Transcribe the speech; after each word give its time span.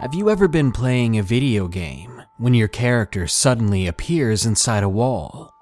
Have 0.00 0.14
you 0.14 0.30
ever 0.30 0.48
been 0.48 0.72
playing 0.72 1.18
a 1.18 1.22
video 1.22 1.68
game 1.68 2.22
when 2.38 2.54
your 2.54 2.68
character 2.68 3.26
suddenly 3.26 3.86
appears 3.86 4.46
inside 4.46 4.82
a 4.82 4.88
wall? 4.88 5.52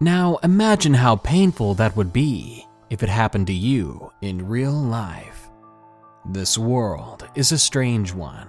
Now 0.00 0.38
imagine 0.44 0.94
how 0.94 1.16
painful 1.16 1.74
that 1.74 1.96
would 1.96 2.12
be 2.12 2.64
if 2.90 3.02
it 3.02 3.08
happened 3.08 3.48
to 3.48 3.52
you 3.52 4.12
in 4.20 4.46
real 4.46 4.70
life. 4.70 5.50
This 6.24 6.56
world 6.56 7.28
is 7.34 7.50
a 7.50 7.58
strange 7.58 8.14
one. 8.14 8.46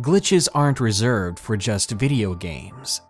Glitches 0.00 0.48
aren't 0.52 0.80
reserved 0.80 1.38
for 1.38 1.56
just 1.56 1.92
video 1.92 2.34
games. 2.34 3.02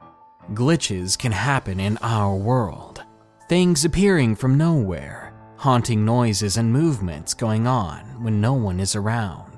Glitches 0.52 1.18
can 1.18 1.32
happen 1.32 1.80
in 1.80 1.96
our 2.02 2.36
world. 2.36 3.02
Things 3.48 3.86
appearing 3.86 4.36
from 4.36 4.58
nowhere, 4.58 5.32
haunting 5.56 6.04
noises 6.04 6.58
and 6.58 6.70
movements 6.70 7.32
going 7.32 7.66
on 7.66 8.22
when 8.22 8.42
no 8.42 8.52
one 8.52 8.78
is 8.78 8.94
around 8.94 9.49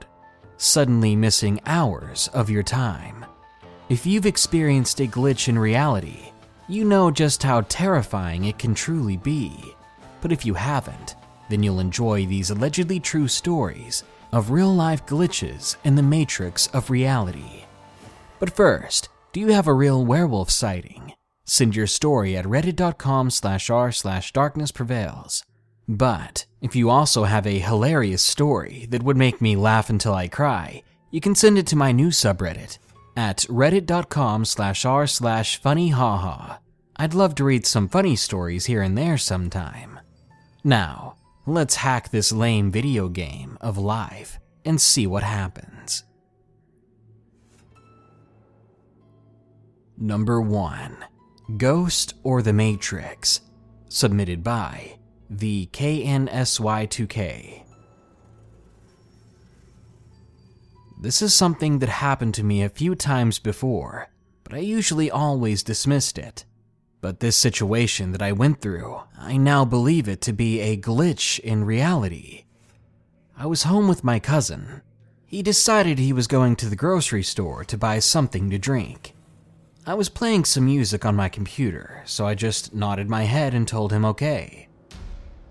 suddenly 0.63 1.17
missing 1.17 1.61
hours 1.67 2.29
of 2.29 2.49
your 2.49 2.63
time. 2.63 3.27
If 3.89 4.07
you've 4.07 4.27
experienced 4.27 5.01
a 5.01 5.07
glitch 5.07 5.49
in 5.49 5.59
reality, 5.59 6.31
you 6.69 6.85
know 6.85 7.11
just 7.11 7.43
how 7.43 7.63
terrifying 7.63 8.45
it 8.45 8.59
can 8.59 8.75
truly 8.75 9.17
be. 9.17 9.53
But 10.21 10.33
if 10.33 10.47
you 10.47 10.55
haven't, 10.55 11.17
then 11.51 11.63
you'll 11.63 11.81
enjoy 11.81 12.27
these 12.27 12.51
allegedly 12.51 13.01
true 13.01 13.29
stories 13.29 14.05
of 14.33 14.51
real 14.51 14.73
life 14.73 15.05
glitches 15.05 15.77
in 15.85 15.97
the 15.97 16.03
matrix 16.03 16.69
of 16.69 16.91
reality. 16.91 17.65
But 18.39 18.55
first, 18.55 19.09
do 19.33 19.41
you 19.41 19.49
have 19.49 19.67
a 19.67 19.75
real 19.75 20.05
werewolf 20.05 20.51
sighting? 20.51 21.13
Send 21.45 21.75
your 21.75 21.87
story 21.87 22.37
at 22.37 22.45
reddit.com 22.45 23.31
slash 23.31 23.69
r 23.69 23.93
slash 23.93 24.33
darkness 24.33 24.71
prevails. 24.71 25.43
But 25.89 26.47
if 26.61 26.77
you 26.77 26.91
also 26.91 27.25
have 27.25 27.47
a 27.47 27.59
hilarious 27.59 28.23
story 28.23 28.87
that 28.91 29.03
would 29.03 29.17
make 29.17 29.41
me 29.41 29.57
laugh 29.57 29.91
until 29.91 30.15
I 30.15 30.29
cry, 30.29 30.83
you 31.11 31.21
can 31.21 31.35
send 31.35 31.59
it 31.59 31.67
to 31.69 31.77
my 31.77 31.93
new 31.93 32.09
subreddit 32.09 32.79
at 33.17 33.39
reddit.com 33.49 34.45
slash 34.45 34.85
r 34.85 35.07
slash 35.07 35.61
funnyhaha. 35.61 36.59
I'd 36.97 37.15
love 37.15 37.35
to 37.37 37.45
read 37.45 37.67
some 37.67 37.89
funny 37.89 38.17
stories 38.17 38.67
here 38.67 38.83
and 38.83 38.97
there 38.97 39.19
sometime. 39.19 39.99
Now, 40.65 41.17
let's 41.47 41.77
hack 41.77 42.11
this 42.11 42.33
lame 42.33 42.71
video 42.71 43.09
game 43.09 43.59
of 43.61 43.77
life 43.77 44.39
and 44.65 44.81
see 44.81 45.07
what 45.07 45.23
happens. 45.23 46.05
Number 49.99 50.41
1 50.41 50.97
Ghost 51.57 52.15
or 52.23 52.41
the 52.41 52.53
Matrix, 52.53 53.41
submitted 53.89 54.43
by 54.43 54.97
the 55.39 55.67
KNSY2K. 55.73 57.63
This 61.01 61.23
is 61.23 61.35
something 61.35 61.79
that 61.79 61.89
happened 61.89 62.35
to 62.35 62.45
me 62.45 62.63
a 62.63 62.69
few 62.69 62.95
times 62.95 63.39
before, 63.39 64.11
but 64.45 64.53
I 64.53 64.59
usually 64.59 65.11
always 65.11 65.63
dismissed 65.63 66.19
it. 66.19 66.45
But 67.01 67.21
this 67.21 67.35
situation 67.35 68.13
that 68.13 68.21
I 68.21 68.33
went 68.33 68.61
through, 68.61 69.01
I 69.19 69.39
now 69.39 69.65
believe 69.65 70.07
it 70.07 70.21
to 70.23 70.35
be 70.35 70.61
a 70.61 70.77
glitch 70.77 71.41
in 71.41 71.65
reality. 71.65 72.45
I 73.37 73.47
was 73.47 73.63
home 73.63 73.89
with 73.89 74.05
my 74.05 74.21
cousin. 74.21 74.83
He 75.25 75.43
decided 75.43 75.99
he 75.99 76.13
was 76.13 76.27
going 76.27 76.57
to 76.57 76.69
the 76.69 76.77
grocery 76.77 77.23
store 77.23 77.65
to 77.65 77.79
buy 77.79 78.01
something 78.01 78.51
to 78.51 78.59
drink. 78.59 79.15
I 79.87 79.95
was 79.95 80.11
playing 80.11 80.45
some 80.45 80.67
music 80.67 81.07
on 81.07 81.17
my 81.17 81.31
computer, 81.31 82.03
so 82.05 82.27
I 82.27 82.35
just 82.35 82.75
nodded 82.75 83.09
my 83.09 83.25
head 83.25 83.55
and 83.55 83.67
told 83.67 83.93
him 83.93 84.05
okay. 84.05 84.69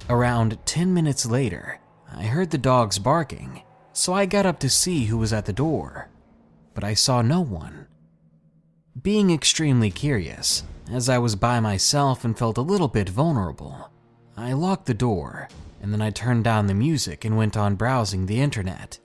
Around 0.10 0.58
10 0.66 0.94
minutes 0.94 1.26
later, 1.26 1.80
I 2.14 2.24
heard 2.24 2.52
the 2.52 2.58
dogs 2.58 3.00
barking, 3.00 3.62
so 3.94 4.14
I 4.14 4.26
got 4.26 4.46
up 4.46 4.60
to 4.60 4.70
see 4.70 5.06
who 5.06 5.18
was 5.18 5.32
at 5.32 5.46
the 5.46 5.54
door, 5.54 6.10
but 6.74 6.84
I 6.84 6.94
saw 6.94 7.22
no 7.22 7.42
one. 7.42 7.88
Being 9.02 9.32
extremely 9.32 9.90
curious, 9.90 10.64
as 10.92 11.08
I 11.08 11.18
was 11.18 11.36
by 11.36 11.60
myself 11.60 12.26
and 12.26 12.38
felt 12.38 12.58
a 12.58 12.62
little 12.62 12.90
bit 12.90 13.08
vulnerable, 13.08 13.90
I 14.36 14.54
locked 14.54 14.86
the 14.86 14.94
door 14.94 15.48
and 15.82 15.94
then 15.94 16.02
I 16.02 16.10
turned 16.10 16.44
down 16.44 16.68
the 16.68 16.74
music 16.74 17.24
and 17.24 17.38
went 17.38 17.56
on 17.56 17.76
browsing 17.76 18.26
the 18.26 18.42
internet. 18.42 19.00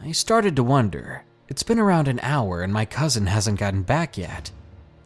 I 0.00 0.12
started 0.12 0.56
to 0.56 0.62
wonder 0.62 1.24
it's 1.48 1.62
been 1.62 1.78
around 1.78 2.08
an 2.08 2.20
hour 2.20 2.62
and 2.62 2.72
my 2.72 2.84
cousin 2.84 3.26
hasn't 3.26 3.60
gotten 3.60 3.82
back 3.82 4.16
yet. 4.16 4.50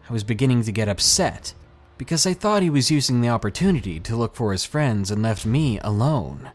I 0.09 0.13
was 0.13 0.25
beginning 0.25 0.63
to 0.65 0.73
get 0.73 0.89
upset 0.89 1.55
because 2.01 2.27
I 2.27 2.33
thought 2.33 2.63
he 2.63 2.71
was 2.71 2.91
using 2.91 3.21
the 3.21 3.29
opportunity 3.29 4.01
to 4.01 4.17
look 4.17 4.35
for 4.35 4.53
his 4.53 4.65
friends 4.65 5.11
and 5.11 5.23
left 5.23 5.45
me 5.45 5.79
alone. 5.81 6.51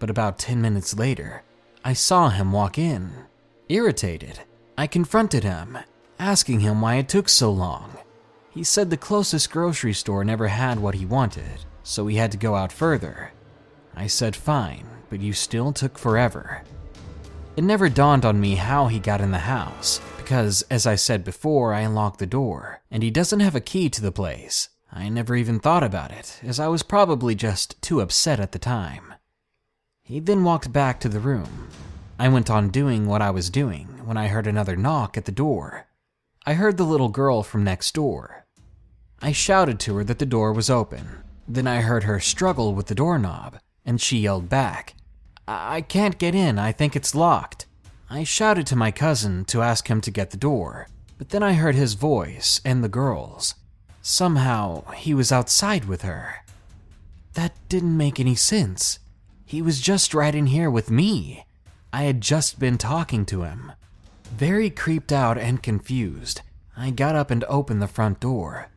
But 0.00 0.10
about 0.10 0.40
10 0.40 0.60
minutes 0.60 0.98
later, 0.98 1.44
I 1.84 1.92
saw 1.92 2.30
him 2.30 2.50
walk 2.50 2.76
in. 2.76 3.12
Irritated, 3.68 4.40
I 4.76 4.88
confronted 4.88 5.44
him, 5.44 5.78
asking 6.18 6.58
him 6.58 6.80
why 6.80 6.96
it 6.96 7.08
took 7.08 7.28
so 7.28 7.48
long. 7.48 7.96
He 8.50 8.64
said 8.64 8.90
the 8.90 8.96
closest 8.96 9.52
grocery 9.52 9.92
store 9.92 10.24
never 10.24 10.48
had 10.48 10.80
what 10.80 10.96
he 10.96 11.06
wanted, 11.06 11.64
so 11.84 12.08
he 12.08 12.16
had 12.16 12.32
to 12.32 12.36
go 12.36 12.56
out 12.56 12.72
further. 12.72 13.30
I 13.94 14.08
said 14.08 14.34
fine, 14.34 14.88
but 15.10 15.20
you 15.20 15.32
still 15.32 15.72
took 15.72 15.96
forever. 15.96 16.64
It 17.56 17.62
never 17.62 17.88
dawned 17.88 18.24
on 18.24 18.40
me 18.40 18.56
how 18.56 18.88
he 18.88 18.98
got 18.98 19.20
in 19.20 19.30
the 19.30 19.38
house, 19.38 20.00
because, 20.26 20.62
as 20.62 20.88
I 20.88 20.96
said 20.96 21.22
before, 21.22 21.72
I 21.72 21.82
unlocked 21.82 22.18
the 22.18 22.26
door, 22.26 22.80
and 22.90 23.04
he 23.04 23.12
doesn't 23.12 23.38
have 23.38 23.54
a 23.54 23.60
key 23.60 23.88
to 23.90 24.02
the 24.02 24.10
place. 24.10 24.70
I 24.92 25.08
never 25.08 25.36
even 25.36 25.60
thought 25.60 25.84
about 25.84 26.10
it, 26.10 26.40
as 26.42 26.58
I 26.58 26.66
was 26.66 26.82
probably 26.82 27.36
just 27.36 27.80
too 27.80 28.00
upset 28.00 28.40
at 28.40 28.50
the 28.50 28.58
time. 28.58 29.14
He 30.02 30.18
then 30.18 30.42
walked 30.42 30.72
back 30.72 30.98
to 30.98 31.08
the 31.08 31.20
room. 31.20 31.68
I 32.18 32.28
went 32.28 32.50
on 32.50 32.70
doing 32.70 33.06
what 33.06 33.22
I 33.22 33.30
was 33.30 33.50
doing 33.50 33.86
when 34.04 34.16
I 34.16 34.26
heard 34.26 34.48
another 34.48 34.74
knock 34.74 35.16
at 35.16 35.26
the 35.26 35.30
door. 35.30 35.86
I 36.44 36.54
heard 36.54 36.76
the 36.76 36.82
little 36.82 37.08
girl 37.08 37.44
from 37.44 37.62
next 37.62 37.94
door. 37.94 38.46
I 39.22 39.30
shouted 39.30 39.78
to 39.78 39.96
her 39.98 40.02
that 40.02 40.18
the 40.18 40.26
door 40.26 40.52
was 40.52 40.68
open. 40.68 41.06
Then 41.46 41.68
I 41.68 41.82
heard 41.82 42.02
her 42.02 42.18
struggle 42.18 42.74
with 42.74 42.86
the 42.86 42.96
doorknob, 42.96 43.60
and 43.84 44.00
she 44.00 44.18
yelled 44.18 44.48
back, 44.48 44.96
I, 45.46 45.76
I 45.76 45.80
can't 45.82 46.18
get 46.18 46.34
in, 46.34 46.58
I 46.58 46.72
think 46.72 46.96
it's 46.96 47.14
locked. 47.14 47.66
I 48.08 48.22
shouted 48.22 48.66
to 48.68 48.76
my 48.76 48.92
cousin 48.92 49.44
to 49.46 49.62
ask 49.62 49.88
him 49.88 50.00
to 50.02 50.10
get 50.10 50.30
the 50.30 50.36
door, 50.36 50.88
but 51.18 51.30
then 51.30 51.42
I 51.42 51.54
heard 51.54 51.74
his 51.74 51.94
voice 51.94 52.60
and 52.64 52.82
the 52.82 52.88
girl's. 52.88 53.54
Somehow, 54.00 54.90
he 54.92 55.12
was 55.12 55.32
outside 55.32 55.86
with 55.86 56.02
her. 56.02 56.44
That 57.34 57.52
didn't 57.68 57.96
make 57.96 58.20
any 58.20 58.36
sense. 58.36 59.00
He 59.44 59.60
was 59.60 59.80
just 59.80 60.14
right 60.14 60.34
in 60.34 60.46
here 60.46 60.70
with 60.70 60.90
me. 60.90 61.46
I 61.92 62.04
had 62.04 62.20
just 62.20 62.60
been 62.60 62.78
talking 62.78 63.26
to 63.26 63.42
him. 63.42 63.72
Very 64.30 64.70
creeped 64.70 65.12
out 65.12 65.36
and 65.38 65.62
confused, 65.62 66.42
I 66.76 66.90
got 66.90 67.16
up 67.16 67.30
and 67.30 67.42
opened 67.44 67.80
the 67.80 67.88
front 67.88 68.20
door. 68.20 68.68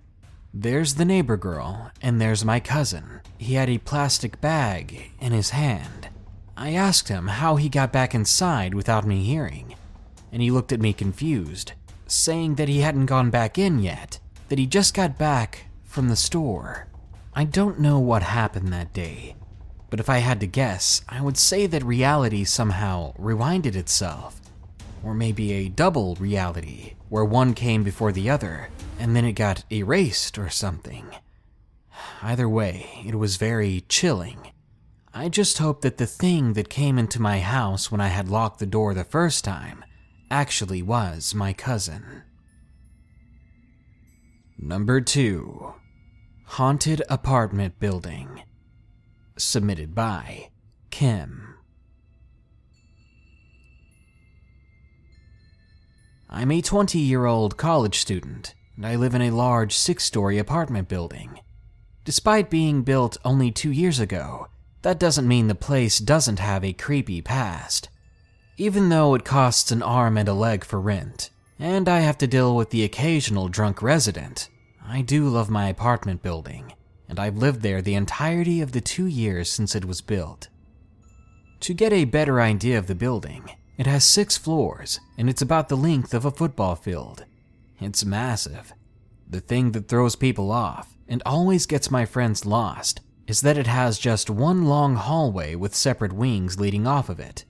There's 0.53 0.95
the 0.95 1.05
neighbor 1.05 1.37
girl, 1.37 1.91
and 2.01 2.19
there's 2.19 2.43
my 2.43 2.59
cousin. 2.59 3.21
He 3.37 3.53
had 3.53 3.69
a 3.69 3.77
plastic 3.77 4.41
bag 4.41 5.11
in 5.19 5.31
his 5.33 5.51
hand. 5.51 5.98
I 6.61 6.73
asked 6.73 7.07
him 7.07 7.27
how 7.27 7.55
he 7.55 7.69
got 7.69 7.93
back 7.93 8.13
inside 8.13 8.73
without 8.73 9.07
me 9.07 9.23
hearing, 9.23 9.75
and 10.29 10.41
he 10.41 10.51
looked 10.51 10.73
at 10.73 10.81
me 10.81 10.91
confused, 10.91 11.71
saying 12.05 12.55
that 12.55 12.67
he 12.67 12.81
hadn't 12.81 13.05
gone 13.05 13.29
back 13.29 13.57
in 13.57 13.79
yet, 13.79 14.19
that 14.49 14.59
he 14.59 14.65
just 14.65 14.93
got 14.93 15.17
back 15.17 15.67
from 15.85 16.09
the 16.09 16.17
store. 16.17 16.87
I 17.33 17.45
don't 17.45 17.79
know 17.79 17.97
what 17.97 18.23
happened 18.23 18.73
that 18.73 18.91
day, 18.91 19.37
but 19.89 20.01
if 20.01 20.09
I 20.09 20.17
had 20.17 20.41
to 20.41 20.47
guess, 20.47 21.01
I 21.07 21.21
would 21.21 21.37
say 21.37 21.65
that 21.65 21.85
reality 21.85 22.43
somehow 22.43 23.13
rewinded 23.13 23.77
itself. 23.77 24.41
Or 25.01 25.13
maybe 25.13 25.53
a 25.53 25.69
double 25.69 26.15
reality, 26.15 26.95
where 27.07 27.23
one 27.23 27.53
came 27.53 27.85
before 27.85 28.11
the 28.11 28.29
other, 28.29 28.67
and 28.99 29.15
then 29.15 29.23
it 29.23 29.31
got 29.31 29.63
erased 29.71 30.37
or 30.37 30.49
something. 30.49 31.05
Either 32.21 32.49
way, 32.49 33.01
it 33.05 33.15
was 33.15 33.37
very 33.37 33.85
chilling 33.87 34.51
I 35.19 35.27
just 35.27 35.57
hope 35.57 35.81
that 35.81 35.97
the 35.97 36.05
thing 36.05 36.53
that 36.53 36.69
came 36.69 36.97
into 36.97 37.21
my 37.21 37.41
house 37.41 37.91
when 37.91 37.99
I 37.99 38.07
had 38.07 38.29
locked 38.29 38.59
the 38.59 38.65
door 38.65 38.93
the 38.93 39.03
first 39.03 39.43
time 39.43 39.83
actually 40.31 40.81
was 40.81 41.35
my 41.35 41.51
cousin. 41.51 42.23
Number 44.57 45.01
2 45.01 45.73
Haunted 46.45 47.01
Apartment 47.09 47.79
Building. 47.79 48.43
Submitted 49.37 49.93
by 49.93 50.51
Kim. 50.89 51.55
I'm 56.29 56.49
a 56.49 56.61
20 56.61 56.97
year 56.97 57.25
old 57.25 57.57
college 57.57 57.99
student, 57.99 58.55
and 58.77 58.87
I 58.87 58.95
live 58.95 59.13
in 59.13 59.23
a 59.23 59.31
large 59.31 59.75
six 59.75 60.05
story 60.05 60.37
apartment 60.37 60.87
building. 60.87 61.41
Despite 62.05 62.49
being 62.49 62.83
built 62.83 63.17
only 63.25 63.51
two 63.51 63.73
years 63.73 63.99
ago, 63.99 64.47
that 64.81 64.99
doesn't 64.99 65.27
mean 65.27 65.47
the 65.47 65.55
place 65.55 65.99
doesn't 65.99 66.39
have 66.39 66.63
a 66.63 66.73
creepy 66.73 67.21
past. 67.21 67.89
Even 68.57 68.89
though 68.89 69.15
it 69.15 69.23
costs 69.25 69.71
an 69.71 69.81
arm 69.81 70.17
and 70.17 70.27
a 70.27 70.33
leg 70.33 70.63
for 70.63 70.79
rent, 70.79 71.29
and 71.57 71.89
I 71.89 71.99
have 71.99 72.17
to 72.19 72.27
deal 72.27 72.55
with 72.55 72.69
the 72.69 72.83
occasional 72.83 73.47
drunk 73.47 73.81
resident, 73.81 74.49
I 74.85 75.01
do 75.01 75.27
love 75.27 75.49
my 75.49 75.67
apartment 75.67 76.21
building, 76.21 76.73
and 77.07 77.19
I've 77.19 77.37
lived 77.37 77.61
there 77.61 77.81
the 77.81 77.95
entirety 77.95 78.61
of 78.61 78.71
the 78.71 78.81
two 78.81 79.05
years 79.05 79.49
since 79.49 79.75
it 79.75 79.85
was 79.85 80.01
built. 80.01 80.49
To 81.61 81.73
get 81.73 81.91
a 81.91 82.05
better 82.05 82.39
idea 82.39 82.77
of 82.77 82.87
the 82.87 82.95
building, 82.95 83.49
It 83.79 83.87
has 83.87 84.03
six 84.03 84.37
floors, 84.37 84.99
and 85.17 85.29
it's 85.29 85.41
about 85.41 85.69
the 85.69 85.77
length 85.77 86.13
of 86.13 86.25
a 86.25 86.31
football 86.31 86.75
field. 86.75 87.23
It's 87.79 88.03
massive. 88.03 88.73
The 89.29 89.39
thing 89.39 89.71
that 89.71 89.87
throws 89.87 90.17
people 90.17 90.51
off, 90.51 90.97
and 91.07 91.23
always 91.25 91.65
gets 91.65 91.89
my 91.89 92.03
friends 92.03 92.45
lost, 92.45 92.99
is 93.29 93.41
that 93.41 93.57
it 93.57 93.67
has 93.67 93.97
just 93.97 94.29
one 94.29 94.65
long 94.65 94.95
hallway 94.95 95.55
with 95.55 95.75
separate 95.75 96.11
wings 96.11 96.59
leading 96.59 96.85
off 96.85 97.07
of 97.09 97.19
it. 97.19 97.45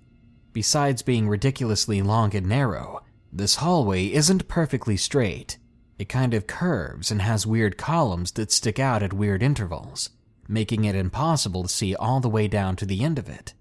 Besides 0.54 1.02
being 1.02 1.28
ridiculously 1.28 2.02
long 2.02 2.36
and 2.36 2.48
narrow, 2.48 3.02
this 3.32 3.56
hallway 3.56 4.12
isn't 4.12 4.48
perfectly 4.48 4.98
straight. 4.98 5.58
It 5.98 6.10
kind 6.10 6.34
of 6.34 6.48
curves 6.48 7.10
and 7.10 7.22
has 7.22 7.48
weird 7.48 7.78
columns 7.78 8.32
that 8.34 8.52
stick 8.52 8.78
out 8.78 9.02
at 9.02 9.14
weird 9.14 9.42
intervals, 9.42 10.10
making 10.48 10.86
it 10.86 10.96
impossible 10.96 11.64
to 11.64 11.70
see 11.70 11.96
all 11.96 12.20
the 12.20 12.30
way 12.30 12.48
down 12.48 12.76
to 12.76 12.86
the 12.86 13.04
end 13.04 13.18
of 13.18 13.28
it 13.28 13.54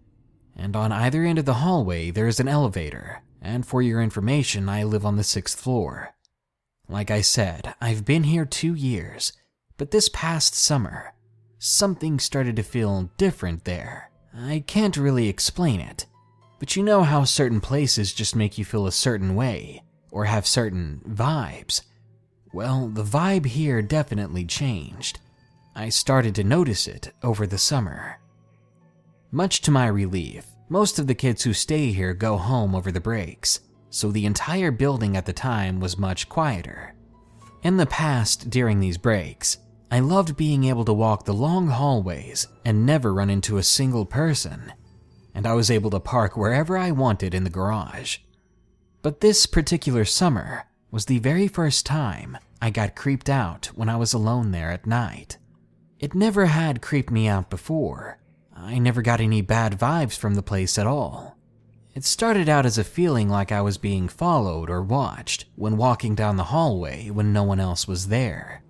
and 0.59 0.75
on 0.75 0.91
either 0.91 1.25
end 1.25 1.39
of 1.39 1.45
the 1.45 1.55
hallway 1.55 2.11
there 2.11 2.27
is 2.27 2.41
an 2.41 2.49
elevator, 2.49 3.23
and 3.41 3.65
for 3.65 3.81
your 3.81 4.03
information, 4.03 4.69
I 4.69 4.83
live 4.83 5.07
on 5.07 5.17
the 5.17 5.25
sixth 5.25 5.59
floor. 5.59 6.15
Like 6.89 7.11
I 7.11 7.21
said, 7.21 7.75
I've 7.81 8.05
been 8.05 8.25
here 8.25 8.45
two 8.45 8.75
years, 8.75 9.33
but 9.77 9.93
this 9.93 10.09
past 10.09 10.55
summer, 10.55 11.15
something 11.59 12.19
started 12.19 12.57
to 12.57 12.63
feel 12.63 13.11
different 13.17 13.65
there. 13.65 14.11
I 14.35 14.65
can't 14.67 14.97
really 14.97 15.29
explain 15.29 15.81
it, 15.81 16.07
but 16.59 16.77
you 16.77 16.83
know 16.83 17.03
how 17.03 17.25
certain 17.25 17.61
places 17.61 18.13
just 18.13 18.37
make 18.37 18.59
you 18.59 18.65
feel 18.65 18.87
a 18.87 18.93
certain 18.93 19.35
way, 19.35 19.83
or 20.11 20.25
have 20.25 20.47
certain 20.47 21.01
vibes. 21.09 21.83
Well, 22.53 22.89
the 22.89 23.05
vibe 23.05 23.47
here 23.47 23.83
definitely 23.83 24.45
changed. 24.45 25.21
I 25.75 25.89
started 25.91 26.35
to 26.37 26.45
notice 26.45 26.89
it 26.89 27.13
over 27.23 27.47
the 27.47 27.59
summer. 27.59 28.19
Much 29.31 29.61
to 29.63 29.71
my 29.71 29.87
relief, 29.87 30.47
most 30.69 30.99
of 30.99 31.07
the 31.07 31.15
kids 31.15 31.43
who 31.43 31.53
stay 31.53 31.93
here 31.93 32.15
go 32.15 32.37
home 32.37 32.75
over 32.75 32.91
the 32.91 33.01
breaks, 33.01 33.61
so 33.91 34.11
the 34.11 34.27
entire 34.27 34.71
building 34.71 35.17
at 35.17 35.27
the 35.27 35.33
time 35.33 35.81
was 35.81 35.99
much 35.99 36.29
quieter. 36.29 36.95
In 37.63 37.77
the 37.77 37.87
past, 37.87 38.51
during 38.51 38.81
these 38.81 38.99
breaks, 38.99 39.59
I 39.91 40.01
loved 40.01 40.37
being 40.37 40.65
able 40.65 40.85
to 40.85 40.93
walk 40.93 41.25
the 41.25 41.33
long 41.33 41.69
hallways 41.69 42.47
and 42.65 42.85
never 42.85 43.15
run 43.15 43.31
into 43.31 43.57
a 43.57 43.63
single 43.63 44.05
person, 44.05 44.73
and 45.35 45.47
I 45.47 45.55
was 45.55 45.71
able 45.71 45.91
to 45.91 46.01
park 46.01 46.37
wherever 46.37 46.77
I 46.77 46.91
wanted 46.91 47.35
in 47.35 47.45
the 47.45 47.51
garage. 47.51 48.19
But 49.01 49.21
this 49.21 49.47
particular 49.47 50.05
summer 50.05 50.65
was 50.91 51.07
the 51.07 51.19
very 51.19 51.49
first 51.49 51.87
time 51.87 52.37
I 52.61 52.71
got 52.71 52.97
creeped 52.97 53.31
out 53.31 53.67
when 53.75 53.89
I 53.89 53.97
was 53.97 54.13
alone 54.13 54.51
there 54.51 54.71
at 54.71 54.87
night. 54.87 55.39
It 55.99 56.15
never 56.15 56.47
had 56.47 56.83
creeped 56.83 57.11
me 57.11 57.27
out 57.27 57.49
before, 57.49 58.19
I 58.55 58.79
never 58.79 59.03
got 59.03 59.21
any 59.21 59.41
bad 59.41 59.79
vibes 59.79 60.19
from 60.19 60.35
the 60.35 60.43
place 60.43 60.79
at 60.79 60.87
all. 60.87 61.39
It 61.95 62.05
started 62.05 62.49
out 62.49 62.67
as 62.67 62.77
a 62.77 62.85
feeling 62.85 63.29
like 63.29 63.53
I 63.53 63.61
was 63.61 63.79
being 63.79 64.09
followed 64.09 64.69
or 64.69 64.83
watched 64.83 65.47
when 65.55 65.77
walking 65.77 66.15
down 66.15 66.37
the 66.37 66.45
hallway 66.45 67.09
when 67.09 67.33
no 67.33 67.45
one 67.45 67.61
else 67.61 67.89
was 67.89 68.09
there. 68.09 68.63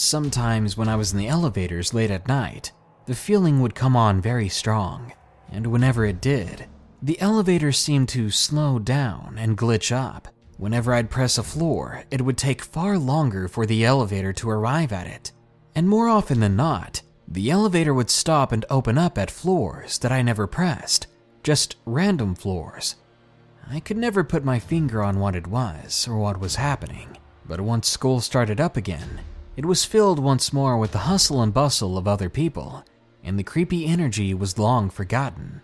Sometimes 0.00 0.76
when 0.76 0.88
I 0.88 0.94
was 0.94 1.10
in 1.10 1.18
the 1.18 1.26
elevators 1.26 1.92
late 1.92 2.12
at 2.12 2.28
night, 2.28 2.70
the 3.06 3.16
feeling 3.16 3.60
would 3.60 3.74
come 3.74 3.96
on 3.96 4.20
very 4.20 4.48
strong, 4.48 5.12
and 5.50 5.66
whenever 5.66 6.04
it 6.04 6.20
did, 6.20 6.66
the 7.02 7.20
elevator 7.20 7.72
seemed 7.72 8.08
to 8.10 8.30
slow 8.30 8.78
down 8.78 9.34
and 9.36 9.58
glitch 9.58 9.90
up. 9.90 10.28
Whenever 10.56 10.94
I'd 10.94 11.10
press 11.10 11.36
a 11.36 11.42
floor, 11.42 12.04
it 12.12 12.22
would 12.22 12.38
take 12.38 12.62
far 12.62 12.96
longer 12.96 13.48
for 13.48 13.66
the 13.66 13.84
elevator 13.84 14.32
to 14.34 14.48
arrive 14.48 14.92
at 14.92 15.08
it. 15.08 15.32
And 15.74 15.88
more 15.88 16.08
often 16.08 16.38
than 16.38 16.54
not, 16.54 17.02
the 17.26 17.50
elevator 17.50 17.92
would 17.92 18.08
stop 18.08 18.52
and 18.52 18.64
open 18.70 18.98
up 18.98 19.18
at 19.18 19.32
floors 19.32 19.98
that 19.98 20.12
I 20.12 20.22
never 20.22 20.46
pressed, 20.46 21.08
just 21.42 21.74
random 21.84 22.36
floors. 22.36 22.94
I 23.68 23.80
could 23.80 23.96
never 23.96 24.22
put 24.22 24.44
my 24.44 24.60
finger 24.60 25.02
on 25.02 25.18
what 25.18 25.34
it 25.34 25.48
was 25.48 26.06
or 26.06 26.18
what 26.18 26.38
was 26.38 26.54
happening, 26.54 27.18
but 27.44 27.60
once 27.60 27.88
school 27.88 28.20
started 28.20 28.60
up 28.60 28.76
again, 28.76 29.22
it 29.58 29.66
was 29.66 29.84
filled 29.84 30.18
once 30.18 30.52
more 30.52 30.78
with 30.78 30.92
the 30.92 30.98
hustle 31.10 31.42
and 31.42 31.52
bustle 31.52 31.98
of 31.98 32.08
other 32.08 32.30
people, 32.30 32.84
and 33.22 33.38
the 33.38 33.42
creepy 33.42 33.84
energy 33.84 34.32
was 34.32 34.56
long 34.56 34.88
forgotten. 34.88 35.60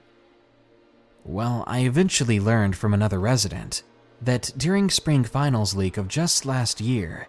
Well, 1.25 1.65
I 1.67 1.87
eventually 1.87 2.41
learned 2.41 2.77
from 2.77 2.93
another 2.93 3.21
resident 3.21 3.85
that 4.21 4.53
during 4.57 4.91
spring 4.91 5.25
finals 5.25 5.75
leak 5.75 5.97
of 5.97 6.09
just 6.09 6.45
last 6.45 6.81
year, 6.81 7.29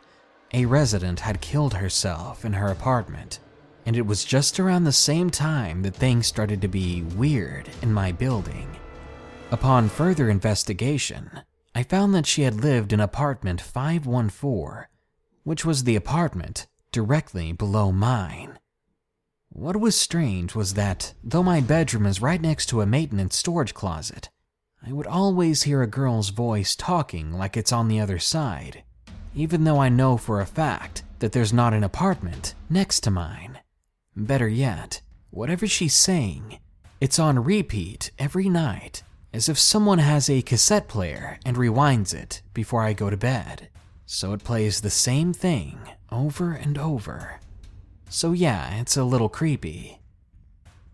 a 0.54 0.66
resident 0.66 1.22
had 1.22 1.40
killed 1.40 1.76
herself 1.76 2.44
in 2.44 2.54
her 2.54 2.68
apartment 2.68 3.40
and 3.86 3.96
it 3.96 4.06
was 4.06 4.26
just 4.26 4.60
around 4.60 4.84
the 4.84 4.92
same 4.92 5.30
time 5.30 5.84
that 5.84 5.96
things 5.96 6.26
started 6.26 6.62
to 6.62 6.68
be 6.68 7.04
weird 7.04 7.70
in 7.82 7.94
my 7.94 8.12
building. 8.12 8.76
Upon 9.52 9.90
further 9.90 10.30
investigation, 10.30 11.30
I 11.76 11.84
found 11.84 12.16
that 12.16 12.26
she 12.26 12.42
had 12.42 12.64
lived 12.64 12.94
in 12.94 13.00
apartment 13.00 13.62
514, 13.62 14.88
which 15.46 15.64
was 15.64 15.86
the 15.86 15.96
apartment 15.96 16.68
directly 16.92 17.54
below 17.54 17.94
mine. 17.94 18.60
What 19.50 19.80
was 19.80 19.96
strange 19.96 20.54
was 20.54 20.74
that, 20.74 21.14
though 21.24 21.44
my 21.44 21.62
bedroom 21.62 22.06
is 22.06 22.22
right 22.22 22.42
next 22.42 22.66
to 22.68 22.82
a 22.82 22.86
maintenance 22.86 23.38
storage 23.38 23.74
closet, 23.74 24.30
I 24.86 24.92
would 24.92 25.08
always 25.08 25.64
hear 25.64 25.82
a 25.82 25.88
girl's 25.88 26.30
voice 26.30 26.76
talking 26.76 27.32
like 27.32 27.56
it's 27.56 27.72
on 27.72 27.88
the 27.88 28.00
other 28.00 28.20
side, 28.20 28.84
even 29.34 29.64
though 29.64 29.80
I 29.80 29.88
know 29.88 30.18
for 30.18 30.42
a 30.42 30.46
fact 30.46 31.04
that 31.20 31.32
there's 31.32 31.54
not 31.54 31.74
an 31.74 31.84
apartment 31.84 32.54
next 32.70 33.00
to 33.02 33.12
mine. 33.12 33.60
Better 34.16 34.50
yet, 34.50 35.02
whatever 35.30 35.68
she's 35.68 35.94
saying, 35.94 36.60
it's 37.00 37.20
on 37.20 37.44
repeat 37.44 38.12
every 38.18 38.50
night, 38.50 39.04
as 39.32 39.48
if 39.48 39.60
someone 39.60 40.00
has 40.00 40.30
a 40.30 40.42
cassette 40.42 40.88
player 40.88 41.40
and 41.46 41.56
rewinds 41.56 42.14
it 42.14 42.42
before 42.54 42.82
I 42.82 42.94
go 42.94 43.10
to 43.10 43.18
bed. 43.18 43.70
So 44.06 44.34
it 44.34 44.44
plays 44.44 44.82
the 44.82 44.90
same 44.90 45.34
thing 45.34 45.80
over 46.12 46.54
and 46.54 46.78
over. 46.78 47.40
So 48.10 48.32
yeah, 48.32 48.80
it's 48.80 48.98
a 48.98 49.04
little 49.04 49.30
creepy. 49.30 50.00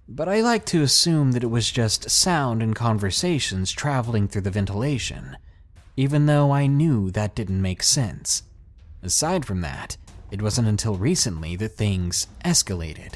But 0.08 0.28
I 0.28 0.42
like 0.42 0.66
to 0.68 0.82
assume 0.82 1.32
that 1.32 1.44
it 1.44 1.52
was 1.52 1.72
just 1.72 2.10
sound 2.10 2.62
and 2.62 2.76
conversations 2.76 3.72
traveling 3.72 4.28
through 4.28 4.42
the 4.42 4.52
ventilation, 4.52 5.38
even 5.96 6.26
though 6.26 6.52
I 6.52 6.68
knew 6.68 7.12
that 7.12 7.36
didn't 7.36 7.62
make 7.62 7.84
sense. 7.84 8.44
Aside 9.04 9.46
from 9.46 9.62
that, 9.62 9.98
it 10.30 10.42
wasn't 10.42 10.68
until 10.68 10.96
recently 10.96 11.56
that 11.58 11.76
things 11.76 12.28
escalated. 12.46 13.16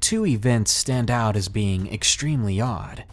Two 0.00 0.24
events 0.24 0.72
stand 0.72 1.10
out 1.10 1.36
as 1.36 1.48
being 1.48 1.92
extremely 1.92 2.60
odd. 2.60 3.04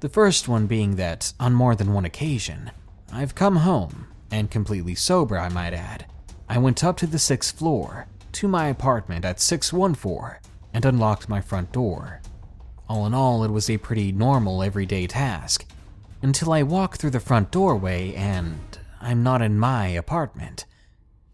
The 0.00 0.08
first 0.08 0.48
one 0.48 0.66
being 0.66 0.96
that, 0.96 1.32
on 1.38 1.54
more 1.54 1.74
than 1.74 1.92
one 1.92 2.04
occasion, 2.04 2.70
I've 3.12 3.34
come 3.34 3.56
home, 3.56 4.06
and 4.36 4.50
completely 4.50 4.94
sober, 4.94 5.38
I 5.38 5.48
might 5.48 5.72
add. 5.72 6.06
I 6.46 6.58
went 6.58 6.84
up 6.84 6.98
to 6.98 7.06
the 7.06 7.18
sixth 7.18 7.58
floor, 7.58 8.06
to 8.32 8.46
my 8.46 8.68
apartment 8.68 9.24
at 9.24 9.40
614, 9.40 10.38
and 10.74 10.84
unlocked 10.84 11.28
my 11.28 11.40
front 11.40 11.72
door. 11.72 12.20
All 12.86 13.06
in 13.06 13.14
all, 13.14 13.42
it 13.44 13.50
was 13.50 13.70
a 13.70 13.78
pretty 13.78 14.12
normal 14.12 14.62
everyday 14.62 15.06
task, 15.06 15.64
until 16.20 16.52
I 16.52 16.62
walk 16.62 16.96
through 16.96 17.10
the 17.10 17.20
front 17.20 17.50
doorway 17.50 18.14
and 18.14 18.78
I'm 19.00 19.22
not 19.22 19.40
in 19.40 19.58
my 19.58 19.88
apartment. 19.88 20.66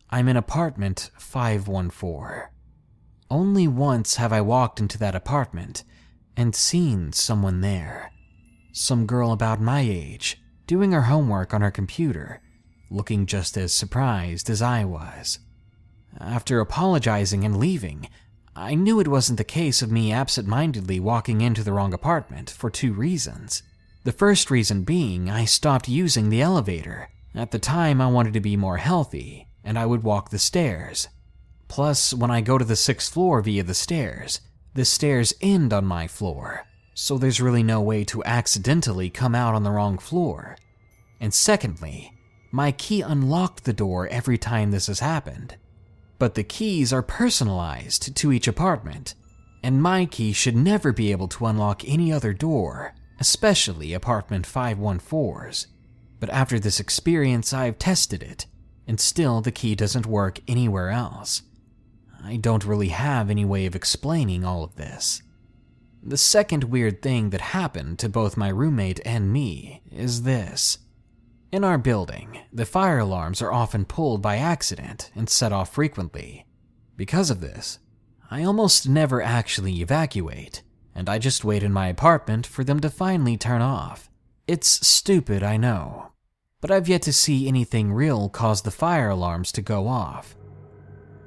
I'm 0.09 0.28
in 0.28 0.37
apartment 0.37 1.11
514. 1.18 2.49
Only 3.30 3.66
once 3.66 4.16
have 4.16 4.32
I 4.32 4.40
walked 4.42 4.78
into 4.78 4.99
that 4.99 5.16
apartment 5.16 5.82
and 6.37 6.54
seen 6.54 7.12
someone 7.12 7.62
there. 7.62 8.12
Some 8.73 9.06
girl 9.06 9.32
about 9.32 9.61
my 9.61 9.80
age, 9.80 10.40
doing 10.66 10.92
her 10.92 11.02
homework 11.02 11.52
on 11.52 11.62
her 11.62 11.71
computer, 11.71 12.40
looking 12.92 13.26
just 13.26 13.56
as 13.56 13.72
surprised 13.72 14.49
as 14.50 14.62
I 14.62 14.84
was. 14.84 15.38
After 16.20 16.61
apologizing 16.61 17.44
and 17.44 17.56
leaving, 17.56 18.08
I 18.54 18.75
knew 18.75 19.00
it 19.00 19.08
wasn't 19.08 19.38
the 19.38 19.44
case 19.44 19.80
of 19.80 19.90
me 19.90 20.12
absent 20.12 20.46
mindedly 20.46 21.00
walking 21.00 21.40
into 21.40 21.64
the 21.64 21.72
wrong 21.72 21.94
apartment 21.94 22.50
for 22.50 22.70
two 22.70 22.92
reasons. 22.92 23.62
The 24.04 24.12
first 24.12 24.50
reason 24.50 24.82
being 24.82 25.30
I 25.30 25.46
stopped 25.46 25.88
using 25.88 26.28
the 26.28 26.42
elevator. 26.42 27.08
At 27.34 27.50
the 27.50 27.58
time, 27.58 28.00
I 28.00 28.08
wanted 28.08 28.34
to 28.34 28.40
be 28.40 28.56
more 28.56 28.76
healthy, 28.76 29.49
and 29.64 29.78
I 29.78 29.87
would 29.87 30.02
walk 30.02 30.28
the 30.30 30.38
stairs. 30.38 31.08
Plus, 31.68 32.12
when 32.12 32.30
I 32.30 32.42
go 32.42 32.58
to 32.58 32.64
the 32.64 32.76
sixth 32.76 33.14
floor 33.14 33.40
via 33.40 33.62
the 33.62 33.72
stairs, 33.72 34.40
the 34.75 34.84
stairs 34.84 35.32
end 35.40 35.72
on 35.72 35.87
my 35.87 36.06
floor, 36.06 36.66
so 36.94 37.16
there's 37.16 37.40
really 37.40 37.62
no 37.62 37.80
way 37.80 38.04
to 38.04 38.22
accidentally 38.25 39.08
come 39.08 39.34
out 39.34 39.54
on 39.54 39.62
the 39.62 39.70
wrong 39.70 39.96
floor. 39.96 40.58
And 41.18 41.32
secondly, 41.32 42.12
my 42.52 42.71
key 42.71 43.00
unlocked 43.00 43.64
the 43.64 43.73
door 43.73 44.06
every 44.09 44.37
time 44.37 44.71
this 44.71 44.87
has 44.87 45.00
happened. 45.00 45.56
But 46.18 46.35
the 46.35 46.44
keys 46.44 46.92
are 46.92 47.02
personalized 47.02 48.14
to 48.14 48.30
each 48.30 48.47
apartment, 48.47 49.14
and 49.62 49.82
my 49.82 50.04
key 50.06 50.32
should 50.32 50.54
never 50.54 50.92
be 50.92 51.11
able 51.11 51.28
to 51.28 51.47
unlock 51.47 51.82
any 51.88 52.12
other 52.12 52.32
door, 52.32 52.94
especially 53.18 53.94
apartment 53.94 54.47
514's. 54.47 55.66
But 56.21 56.30
after 56.30 56.61
this 56.61 56.78
experience, 56.78 57.52
I've 57.52 57.78
tested 57.78 58.23
it, 58.23 58.47
and 58.87 59.00
still 59.00 59.40
the 59.40 59.50
key 59.50 59.75
doesn't 59.75 60.06
work 60.06 60.40
anywhere 60.47 60.90
else. 60.90 61.42
I 62.23 62.37
don't 62.37 62.64
really 62.64 62.88
have 62.88 63.30
any 63.30 63.44
way 63.44 63.66
of 63.66 63.75
explaining 63.75 64.44
all 64.44 64.62
of 64.62 64.76
this. 64.76 65.23
The 66.02 66.16
second 66.16 66.64
weird 66.64 67.00
thing 67.00 67.30
that 67.30 67.40
happened 67.40 67.99
to 68.00 68.09
both 68.09 68.37
my 68.37 68.49
roommate 68.49 69.00
and 69.04 69.32
me 69.32 69.82
is 69.90 70.23
this. 70.23 70.78
In 71.52 71.64
our 71.64 71.76
building, 71.76 72.38
the 72.50 72.64
fire 72.64 73.00
alarms 73.00 73.42
are 73.42 73.52
often 73.52 73.85
pulled 73.85 74.23
by 74.23 74.38
accident 74.38 75.11
and 75.14 75.28
set 75.28 75.52
off 75.52 75.75
frequently. 75.75 76.47
Because 76.97 77.28
of 77.28 77.42
this, 77.42 77.78
I 78.30 78.42
almost 78.42 78.88
never 78.88 79.21
actually 79.21 79.82
evacuate, 79.82 80.62
and 80.94 81.11
I 81.11 81.18
just 81.18 81.44
wait 81.44 81.62
in 81.62 81.71
my 81.71 81.88
apartment 81.88 82.47
for 82.47 82.64
them 82.64 82.80
to 82.80 82.88
finally 82.88 83.37
turn 83.37 83.61
off. 83.61 84.11
It's 84.49 84.87
stupid, 84.87 85.42
I 85.42 85.59
know, 85.59 86.12
but 86.62 86.71
I've 86.71 86.88
yet 86.88 87.02
to 87.02 87.12
see 87.12 87.47
anything 87.47 87.92
real 87.92 88.30
cause 88.30 88.62
the 88.62 88.71
fire 88.71 89.11
alarms 89.11 89.52
to 89.52 89.61
go 89.61 89.88
off. 89.88 90.35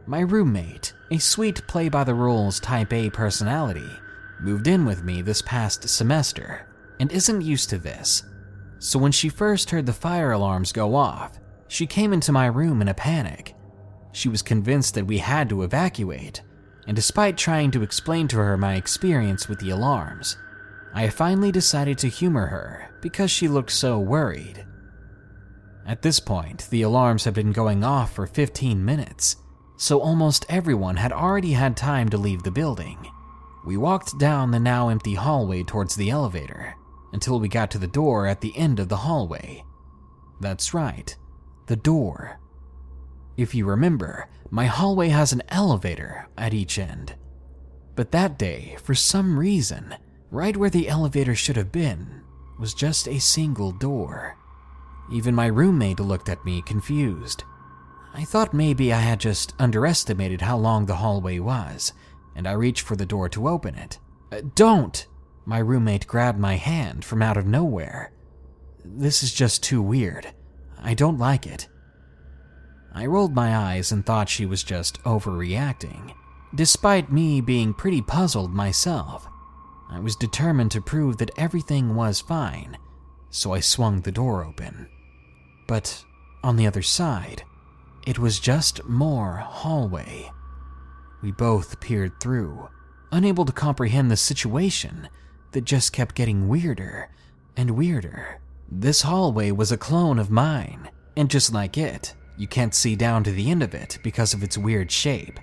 My 0.08 0.22
roommate, 0.22 0.92
a 1.12 1.20
sweet 1.20 1.68
play 1.68 1.88
by 1.88 2.04
the 2.04 2.16
rules 2.16 2.60
type 2.60 2.92
A 2.94 3.12
personality, 3.12 3.92
moved 4.40 4.66
in 4.66 4.86
with 4.86 5.04
me 5.04 5.22
this 5.22 5.44
past 5.44 5.88
semester 5.88 6.68
and 7.00 7.12
isn't 7.12 7.42
used 7.42 7.70
to 7.70 7.78
this. 7.78 8.24
So 8.80 9.00
when 9.00 9.12
she 9.12 9.30
first 9.30 9.70
heard 9.70 9.86
the 9.86 9.94
fire 9.94 10.32
alarms 10.32 10.72
go 10.72 10.96
off, 10.96 11.40
she 11.68 11.88
came 11.88 12.14
into 12.14 12.32
my 12.32 12.46
room 12.46 12.82
in 12.82 12.88
a 12.88 12.94
panic. 12.94 13.56
She 14.12 14.30
was 14.30 14.42
convinced 14.42 14.94
that 14.94 15.08
we 15.08 15.18
had 15.18 15.50
to 15.50 15.64
evacuate, 15.64 16.42
and 16.88 16.96
despite 16.96 17.38
trying 17.38 17.72
to 17.72 17.84
explain 17.84 18.28
to 18.30 18.38
her 18.38 18.58
my 18.58 18.76
experience 18.76 19.50
with 19.50 19.60
the 19.60 19.72
alarms, 19.72 20.38
I 20.94 21.10
finally 21.10 21.52
decided 21.52 21.98
to 22.00 22.08
humor 22.08 22.48
her 22.48 22.90
because 23.02 23.32
she 23.32 23.48
looked 23.48 23.72
so 23.72 24.00
worried. 24.00 24.66
At 25.86 26.02
this 26.02 26.20
point, 26.20 26.68
the 26.70 26.84
alarms 26.84 27.26
had 27.26 27.34
been 27.34 27.52
going 27.52 27.84
off 27.84 28.14
for 28.14 28.26
15 28.26 28.84
minutes, 28.84 29.36
so 29.78 30.00
almost 30.00 30.46
everyone 30.48 30.96
had 30.96 31.12
already 31.12 31.52
had 31.52 31.76
time 31.76 32.10
to 32.10 32.18
leave 32.18 32.44
the 32.44 32.52
building. 32.52 32.98
We 33.66 33.78
walked 33.78 34.18
down 34.18 34.52
the 34.52 34.60
now 34.60 34.90
empty 34.90 35.16
hallway 35.16 35.64
towards 35.64 35.96
the 35.96 36.10
elevator 36.10 36.76
until 37.16 37.40
we 37.40 37.48
got 37.48 37.72
to 37.72 37.78
the 37.78 37.88
door 37.88 38.28
at 38.28 38.42
the 38.42 38.56
end 38.58 38.78
of 38.78 38.90
the 38.90 38.98
hallway. 38.98 39.64
That's 40.42 40.74
right, 40.74 41.16
the 41.68 41.78
door. 41.78 42.42
If 43.38 43.56
you 43.56 43.66
remember, 43.66 44.28
my 44.50 44.66
hallway 44.66 45.08
has 45.08 45.32
an 45.32 45.42
elevator 45.48 46.28
at 46.38 46.54
each 46.54 46.78
end. 46.78 47.16
But 47.96 48.12
that 48.12 48.38
day, 48.38 48.76
for 48.84 48.94
some 48.94 49.40
reason, 49.40 49.96
right 50.30 50.58
where 50.58 50.70
the 50.70 50.90
elevator 50.90 51.36
should 51.36 51.56
have 51.56 51.72
been 51.72 52.22
was 52.60 52.74
just 52.74 53.08
a 53.08 53.18
single 53.20 53.72
door. 53.72 54.36
Even 55.10 55.34
my 55.34 55.48
roommate 55.48 56.02
looked 56.02 56.28
at 56.28 56.44
me 56.44 56.62
confused. 56.64 57.46
I 58.14 58.26
thought 58.26 58.54
maybe 58.54 58.92
I 58.92 59.00
had 59.00 59.22
just 59.22 59.54
underestimated 59.58 60.42
how 60.42 60.58
long 60.58 60.86
the 60.86 60.98
hallway 60.98 61.40
was 61.40 61.94
and 62.36 62.46
I 62.46 62.52
reached 62.52 62.82
for 62.82 62.98
the 62.98 63.06
door 63.06 63.30
to 63.30 63.48
open 63.48 63.76
it. 63.76 64.00
Uh, 64.34 64.42
don't! 64.54 65.08
My 65.46 65.60
roommate 65.60 66.08
grabbed 66.08 66.40
my 66.40 66.56
hand 66.56 67.06
from 67.06 67.22
out 67.22 67.38
of 67.38 67.46
nowhere. 67.46 68.12
This 68.84 69.22
is 69.22 69.34
just 69.34 69.62
too 69.62 69.82
weird. 69.82 70.34
I 70.82 70.96
don't 70.96 71.20
like 71.20 71.46
it. 71.46 71.68
I 72.92 73.06
rolled 73.06 73.36
my 73.36 73.56
eyes 73.56 73.92
and 73.92 74.06
thought 74.06 74.30
she 74.30 74.46
was 74.46 74.64
just 74.64 75.02
overreacting. 75.04 76.14
Despite 76.56 77.12
me 77.12 77.42
being 77.42 77.74
pretty 77.74 78.02
puzzled 78.02 78.54
myself, 78.54 79.28
I 79.90 80.00
was 80.00 80.16
determined 80.16 80.72
to 80.72 80.82
prove 80.82 81.18
that 81.18 81.38
everything 81.38 81.96
was 81.96 82.22
fine, 82.22 82.78
so 83.30 83.54
I 83.54 83.60
swung 83.60 84.02
the 84.02 84.12
door 84.12 84.44
open. 84.44 84.88
But 85.68 86.04
on 86.44 86.56
the 86.56 86.66
other 86.66 86.82
side, 86.82 87.44
it 88.08 88.18
was 88.18 88.40
just 88.40 88.86
more 88.86 89.36
hallway. 89.36 90.32
We 91.22 91.32
both 91.32 91.80
peered 91.80 92.20
through, 92.20 92.70
unable 93.12 93.46
to 93.46 93.52
comprehend 93.52 94.10
the 94.10 94.18
situation 94.18 95.10
that 95.56 95.64
just 95.64 95.94
kept 95.94 96.16
getting 96.16 96.50
weirder 96.50 97.10
and 97.56 97.72
weirder. 97.72 98.42
This 98.70 99.04
hallway 99.04 99.52
was 99.52 99.72
a 99.72 99.78
clone 99.78 100.20
of 100.20 100.30
mine, 100.30 100.90
and 101.16 101.30
just 101.30 101.54
like 101.54 101.78
it, 101.78 102.14
you 102.38 102.46
can't 102.46 102.76
see 102.76 102.94
down 102.98 103.24
to 103.24 103.32
the 103.32 103.50
end 103.50 103.64
of 103.64 103.74
it 103.74 103.98
because 104.04 104.34
of 104.34 104.44
its 104.44 104.58
weird 104.58 104.92
shape. 104.92 105.40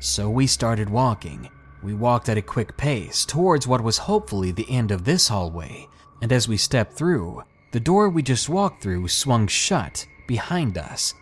So 0.00 0.30
we 0.30 0.46
started 0.46 0.88
walking. 0.88 1.50
We 1.82 1.92
walked 1.92 2.30
at 2.30 2.38
a 2.38 2.42
quick 2.42 2.78
pace 2.78 3.26
towards 3.26 3.66
what 3.66 3.84
was 3.84 3.98
hopefully 3.98 4.50
the 4.50 4.70
end 4.70 4.90
of 4.92 5.04
this 5.04 5.28
hallway, 5.28 5.86
and 6.22 6.32
as 6.32 6.48
we 6.48 6.56
stepped 6.56 6.94
through, 6.94 7.42
the 7.72 7.80
door 7.80 8.08
we 8.08 8.22
just 8.22 8.48
walked 8.48 8.82
through 8.82 9.08
swung 9.08 9.46
shut 9.46 10.06
behind 10.26 10.78
us. 10.78 11.12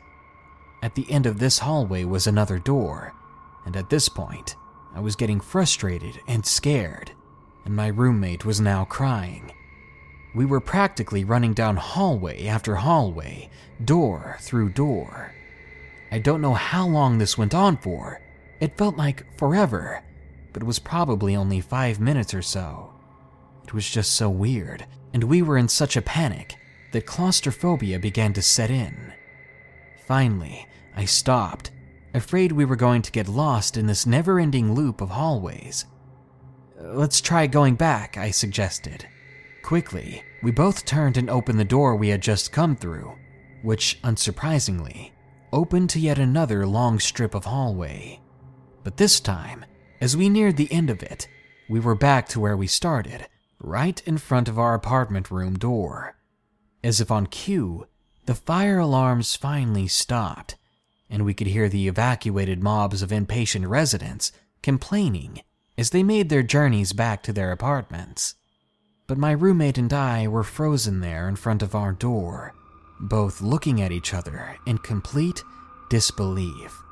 At 0.81 0.95
the 0.95 1.11
end 1.11 1.27
of 1.27 1.41
this 1.41 1.59
hallway 1.59 2.05
was 2.05 2.29
another 2.29 2.61
door, 2.61 3.15
and 3.65 3.75
at 3.75 3.91
this 3.91 4.09
point, 4.09 4.55
I 4.95 5.01
was 5.01 5.17
getting 5.17 5.41
frustrated 5.41 6.21
and 6.29 6.47
scared, 6.47 7.11
and 7.67 7.77
my 7.77 7.89
roommate 7.89 8.45
was 8.45 8.61
now 8.61 8.85
crying. 8.85 9.53
We 10.35 10.45
were 10.45 10.61
practically 10.61 11.25
running 11.25 11.55
down 11.55 11.77
hallway 11.77 12.47
after 12.47 12.77
hallway, 12.77 13.51
door 13.85 14.37
through 14.41 14.71
door. 14.71 15.33
I 16.13 16.19
don't 16.19 16.41
know 16.41 16.55
how 16.55 16.87
long 16.87 17.19
this 17.19 17.37
went 17.37 17.55
on 17.55 17.77
for. 17.77 18.21
It 18.61 18.79
felt 18.79 18.97
like 18.97 19.27
forever, 19.37 20.03
but 20.53 20.63
it 20.63 20.67
was 20.67 20.79
probably 20.79 21.35
only 21.35 21.61
five 21.61 22.01
minutes 22.01 22.33
or 22.33 22.43
so. 22.43 22.93
It 23.65 23.75
was 23.75 23.91
just 23.91 24.13
so 24.13 24.31
weird, 24.31 24.87
and 25.13 25.25
we 25.25 25.43
were 25.43 25.59
in 25.59 25.69
such 25.69 25.97
a 25.97 26.03
panic 26.03 26.55
that 26.93 27.07
claustrophobia 27.07 27.99
began 27.99 28.33
to 28.35 28.43
set 28.43 28.71
in. 28.71 29.13
Finally, 30.07 30.67
I 30.95 31.05
stopped 31.05 31.73
afraid 32.15 32.53
we 32.53 32.65
were 32.65 32.77
going 32.77 33.03
to 33.03 33.13
get 33.13 33.29
lost 33.29 33.77
in 33.77 33.87
this 33.87 34.07
never 34.07 34.39
ending 34.39 34.75
loop 34.75 35.01
of 35.01 35.11
hallways. 35.11 35.85
Let's 36.79 37.23
try 37.23 37.47
going 37.47 37.77
back, 37.77 38.19
I 38.19 38.31
suggested. 38.31 39.07
Quickly, 39.63 40.23
we 40.43 40.51
both 40.51 40.85
turned 40.85 41.17
and 41.17 41.31
opened 41.31 41.59
the 41.59 41.65
door 41.65 41.97
we 41.97 42.09
had 42.09 42.21
just 42.21 42.53
come 42.53 42.77
through, 42.77 43.15
which, 43.63 43.99
unsurprisingly, 44.03 45.13
opened 45.53 45.89
to 45.91 46.01
yet 46.01 46.19
another 46.19 46.67
long 46.67 46.99
strip 46.99 47.35
of 47.35 47.47
hallway. 47.47 48.21
But 48.85 48.99
this 48.99 49.21
time, 49.21 49.65
as 50.03 50.17
we 50.17 50.29
neared 50.29 50.59
the 50.59 50.71
end 50.71 50.91
of 50.91 51.03
it, 51.03 51.27
we 51.69 51.81
were 51.81 51.95
back 51.95 52.29
to 52.29 52.41
where 52.41 52.57
we 52.57 52.67
started, 52.67 53.27
right 53.59 54.01
in 54.07 54.19
front 54.19 54.47
of 54.47 54.59
our 54.59 54.75
apartment 54.75 55.31
room 55.31 55.59
door. 55.59 56.17
As 56.85 57.01
if 57.01 57.11
on 57.11 57.27
cue, 57.27 57.87
the 58.27 58.35
fire 58.35 58.79
alarms 58.79 59.35
finally 59.35 59.89
stopped, 59.89 60.57
and 61.09 61.25
we 61.25 61.33
could 61.33 61.47
hear 61.47 61.71
the 61.71 61.89
evacuated 61.89 62.63
mobs 62.63 63.01
of 63.01 63.13
impatient 63.13 63.67
residents 63.67 64.31
complaining 64.63 65.41
as 65.79 65.91
they 65.91 66.03
made 66.03 66.29
their 66.29 66.43
journeys 66.43 66.93
back 66.93 67.23
to 67.23 67.33
their 67.33 67.53
apartments. 67.53 68.35
But 69.07 69.19
my 69.19 69.33
roommate 69.33 69.79
and 69.79 69.93
I 69.93 70.27
were 70.27 70.43
frozen 70.43 71.01
there 71.01 71.29
in 71.29 71.37
front 71.37 71.63
of 71.63 71.75
our 71.75 71.93
door, 71.93 72.55
both 72.99 73.41
looking 73.41 73.81
at 73.81 73.93
each 73.93 74.15
other 74.15 74.57
in 74.67 74.79
complete 74.79 75.45
disbelief. 75.91 76.83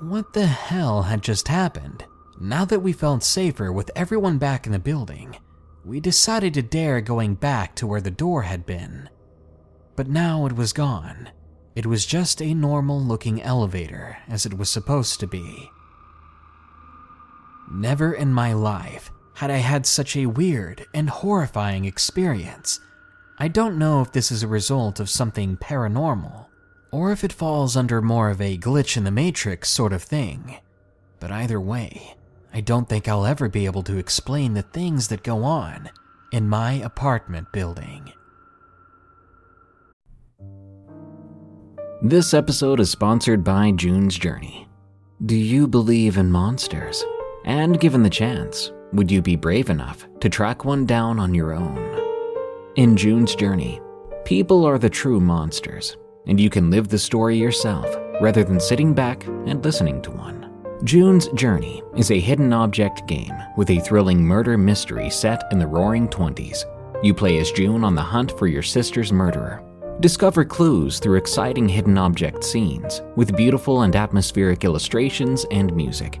What 0.00 0.32
the 0.32 0.46
hell 0.46 1.02
had 1.02 1.22
just 1.22 1.48
happened? 1.48 2.04
Now 2.40 2.64
that 2.64 2.80
we 2.80 2.92
felt 2.92 3.22
safer 3.22 3.72
with 3.72 3.90
everyone 3.94 4.38
back 4.38 4.66
in 4.66 4.72
the 4.72 4.78
building, 4.78 5.36
we 5.84 6.00
decided 6.00 6.54
to 6.54 6.62
dare 6.62 7.00
going 7.00 7.34
back 7.34 7.74
to 7.76 7.86
where 7.86 8.00
the 8.00 8.10
door 8.10 8.42
had 8.42 8.66
been. 8.66 9.08
But 9.96 10.08
now 10.08 10.46
it 10.46 10.56
was 10.56 10.72
gone, 10.72 11.30
it 11.74 11.86
was 11.86 12.06
just 12.06 12.40
a 12.40 12.54
normal 12.54 13.00
looking 13.00 13.42
elevator, 13.42 14.18
as 14.28 14.46
it 14.46 14.56
was 14.56 14.70
supposed 14.70 15.20
to 15.20 15.26
be. 15.26 15.70
Never 17.74 18.12
in 18.12 18.32
my 18.32 18.52
life 18.52 19.10
had 19.34 19.50
I 19.50 19.56
had 19.56 19.84
such 19.84 20.14
a 20.14 20.26
weird 20.26 20.86
and 20.94 21.10
horrifying 21.10 21.86
experience. 21.86 22.78
I 23.36 23.48
don't 23.48 23.78
know 23.78 24.00
if 24.00 24.12
this 24.12 24.30
is 24.30 24.44
a 24.44 24.48
result 24.48 25.00
of 25.00 25.10
something 25.10 25.56
paranormal, 25.56 26.46
or 26.92 27.10
if 27.10 27.24
it 27.24 27.32
falls 27.32 27.76
under 27.76 28.00
more 28.00 28.30
of 28.30 28.40
a 28.40 28.56
glitch 28.56 28.96
in 28.96 29.02
the 29.02 29.10
matrix 29.10 29.70
sort 29.70 29.92
of 29.92 30.04
thing. 30.04 30.58
But 31.18 31.32
either 31.32 31.60
way, 31.60 32.14
I 32.52 32.60
don't 32.60 32.88
think 32.88 33.08
I'll 33.08 33.26
ever 33.26 33.48
be 33.48 33.66
able 33.66 33.82
to 33.82 33.98
explain 33.98 34.54
the 34.54 34.62
things 34.62 35.08
that 35.08 35.24
go 35.24 35.42
on 35.42 35.90
in 36.30 36.48
my 36.48 36.74
apartment 36.74 37.50
building. 37.52 38.12
This 42.00 42.34
episode 42.34 42.78
is 42.78 42.92
sponsored 42.92 43.42
by 43.42 43.72
June's 43.72 44.16
Journey. 44.16 44.68
Do 45.26 45.34
you 45.34 45.66
believe 45.66 46.16
in 46.18 46.30
monsters? 46.30 47.02
And 47.44 47.78
given 47.80 48.02
the 48.02 48.10
chance, 48.10 48.72
would 48.92 49.10
you 49.10 49.20
be 49.22 49.36
brave 49.36 49.70
enough 49.70 50.06
to 50.20 50.28
track 50.28 50.64
one 50.64 50.86
down 50.86 51.18
on 51.18 51.34
your 51.34 51.52
own? 51.52 51.78
In 52.76 52.96
June's 52.96 53.34
Journey, 53.34 53.80
people 54.24 54.64
are 54.64 54.78
the 54.78 54.90
true 54.90 55.20
monsters, 55.20 55.96
and 56.26 56.40
you 56.40 56.50
can 56.50 56.70
live 56.70 56.88
the 56.88 56.98
story 56.98 57.36
yourself 57.36 57.86
rather 58.20 58.44
than 58.44 58.60
sitting 58.60 58.94
back 58.94 59.26
and 59.26 59.64
listening 59.64 60.00
to 60.02 60.10
one. 60.10 60.50
June's 60.84 61.28
Journey 61.28 61.82
is 61.96 62.10
a 62.10 62.20
hidden 62.20 62.52
object 62.52 63.06
game 63.06 63.34
with 63.56 63.70
a 63.70 63.80
thrilling 63.80 64.22
murder 64.22 64.58
mystery 64.58 65.10
set 65.10 65.44
in 65.52 65.58
the 65.58 65.66
roaring 65.66 66.08
20s. 66.08 66.64
You 67.02 67.14
play 67.14 67.38
as 67.38 67.52
June 67.52 67.84
on 67.84 67.94
the 67.94 68.02
hunt 68.02 68.36
for 68.38 68.46
your 68.46 68.62
sister's 68.62 69.12
murderer 69.12 69.62
Discover 70.00 70.46
clues 70.46 70.98
through 70.98 71.18
exciting 71.18 71.68
hidden 71.68 71.96
object 71.96 72.42
scenes 72.42 73.00
with 73.14 73.36
beautiful 73.36 73.82
and 73.82 73.94
atmospheric 73.94 74.64
illustrations 74.64 75.46
and 75.52 75.74
music. 75.74 76.20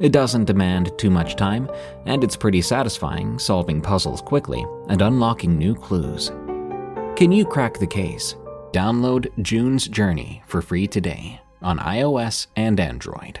It 0.00 0.12
doesn't 0.12 0.46
demand 0.46 0.96
too 0.98 1.10
much 1.10 1.36
time, 1.36 1.70
and 2.06 2.24
it's 2.24 2.36
pretty 2.36 2.62
satisfying 2.62 3.38
solving 3.38 3.80
puzzles 3.80 4.20
quickly 4.20 4.66
and 4.88 5.00
unlocking 5.00 5.56
new 5.56 5.74
clues. 5.74 6.30
Can 7.16 7.30
you 7.30 7.44
crack 7.44 7.78
the 7.78 7.86
case? 7.86 8.34
Download 8.72 9.30
June's 9.40 9.86
Journey 9.86 10.42
for 10.48 10.60
free 10.60 10.88
today 10.88 11.40
on 11.62 11.78
iOS 11.78 12.48
and 12.56 12.80
Android. 12.80 13.40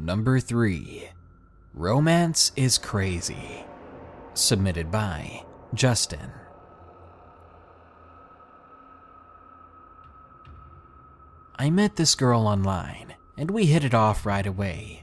Number 0.00 0.38
3. 0.38 1.08
Romance 1.74 2.52
is 2.54 2.78
Crazy. 2.78 3.64
Submitted 4.32 4.92
by 4.92 5.42
Justin. 5.74 6.30
I 11.56 11.70
met 11.70 11.96
this 11.96 12.14
girl 12.14 12.46
online, 12.46 13.16
and 13.36 13.50
we 13.50 13.66
hit 13.66 13.82
it 13.82 13.92
off 13.92 14.24
right 14.24 14.46
away. 14.46 15.02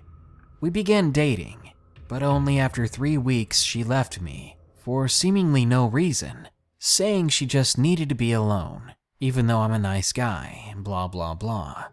We 0.61 0.69
began 0.69 1.11
dating, 1.11 1.73
but 2.07 2.23
only 2.23 2.57
after 2.57 2.87
three 2.87 3.17
weeks 3.17 3.63
she 3.63 3.83
left 3.83 4.21
me 4.21 4.55
for 4.77 5.09
seemingly 5.09 5.65
no 5.65 5.87
reason, 5.87 6.47
saying 6.79 7.29
she 7.29 7.45
just 7.45 7.77
needed 7.77 8.07
to 8.07 8.15
be 8.15 8.31
alone, 8.31 8.95
even 9.19 9.47
though 9.47 9.59
I'm 9.59 9.73
a 9.73 9.79
nice 9.79 10.13
guy, 10.13 10.73
blah 10.77 11.09
blah 11.09 11.33
blah. 11.33 11.87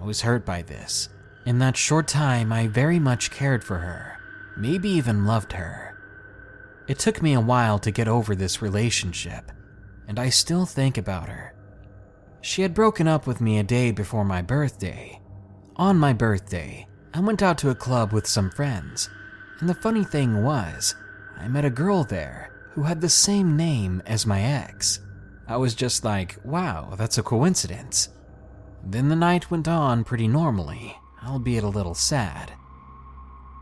I 0.00 0.04
was 0.04 0.22
hurt 0.22 0.46
by 0.46 0.62
this. 0.62 1.10
In 1.46 1.58
that 1.58 1.76
short 1.76 2.08
time, 2.08 2.52
I 2.52 2.68
very 2.68 2.98
much 2.98 3.30
cared 3.30 3.62
for 3.62 3.78
her, 3.78 4.18
maybe 4.56 4.88
even 4.88 5.26
loved 5.26 5.52
her. 5.52 5.98
It 6.88 6.98
took 6.98 7.20
me 7.20 7.34
a 7.34 7.40
while 7.40 7.78
to 7.80 7.90
get 7.90 8.08
over 8.08 8.34
this 8.34 8.62
relationship, 8.62 9.52
and 10.08 10.18
I 10.18 10.30
still 10.30 10.64
think 10.64 10.96
about 10.96 11.28
her. 11.28 11.54
She 12.40 12.62
had 12.62 12.72
broken 12.72 13.06
up 13.06 13.26
with 13.26 13.42
me 13.42 13.58
a 13.58 13.62
day 13.62 13.90
before 13.90 14.24
my 14.24 14.40
birthday. 14.40 15.20
On 15.76 15.98
my 15.98 16.14
birthday, 16.14 16.86
I 17.12 17.20
went 17.20 17.42
out 17.42 17.58
to 17.58 17.70
a 17.70 17.74
club 17.74 18.12
with 18.12 18.26
some 18.26 18.50
friends, 18.50 19.10
and 19.60 19.68
the 19.68 19.74
funny 19.74 20.04
thing 20.04 20.42
was, 20.42 20.94
I 21.36 21.48
met 21.48 21.64
a 21.66 21.70
girl 21.70 22.04
there 22.04 22.52
who 22.72 22.84
had 22.84 23.00
the 23.00 23.08
same 23.08 23.56
name 23.56 24.02
as 24.06 24.26
my 24.26 24.40
ex. 24.40 25.00
I 25.46 25.58
was 25.58 25.74
just 25.74 26.04
like, 26.04 26.38
wow, 26.42 26.94
that's 26.96 27.18
a 27.18 27.22
coincidence. 27.22 28.08
Then 28.82 29.08
the 29.08 29.16
night 29.16 29.50
went 29.50 29.68
on 29.68 30.04
pretty 30.04 30.26
normally, 30.26 30.96
albeit 31.26 31.64
a 31.64 31.68
little 31.68 31.94
sad. 31.94 32.52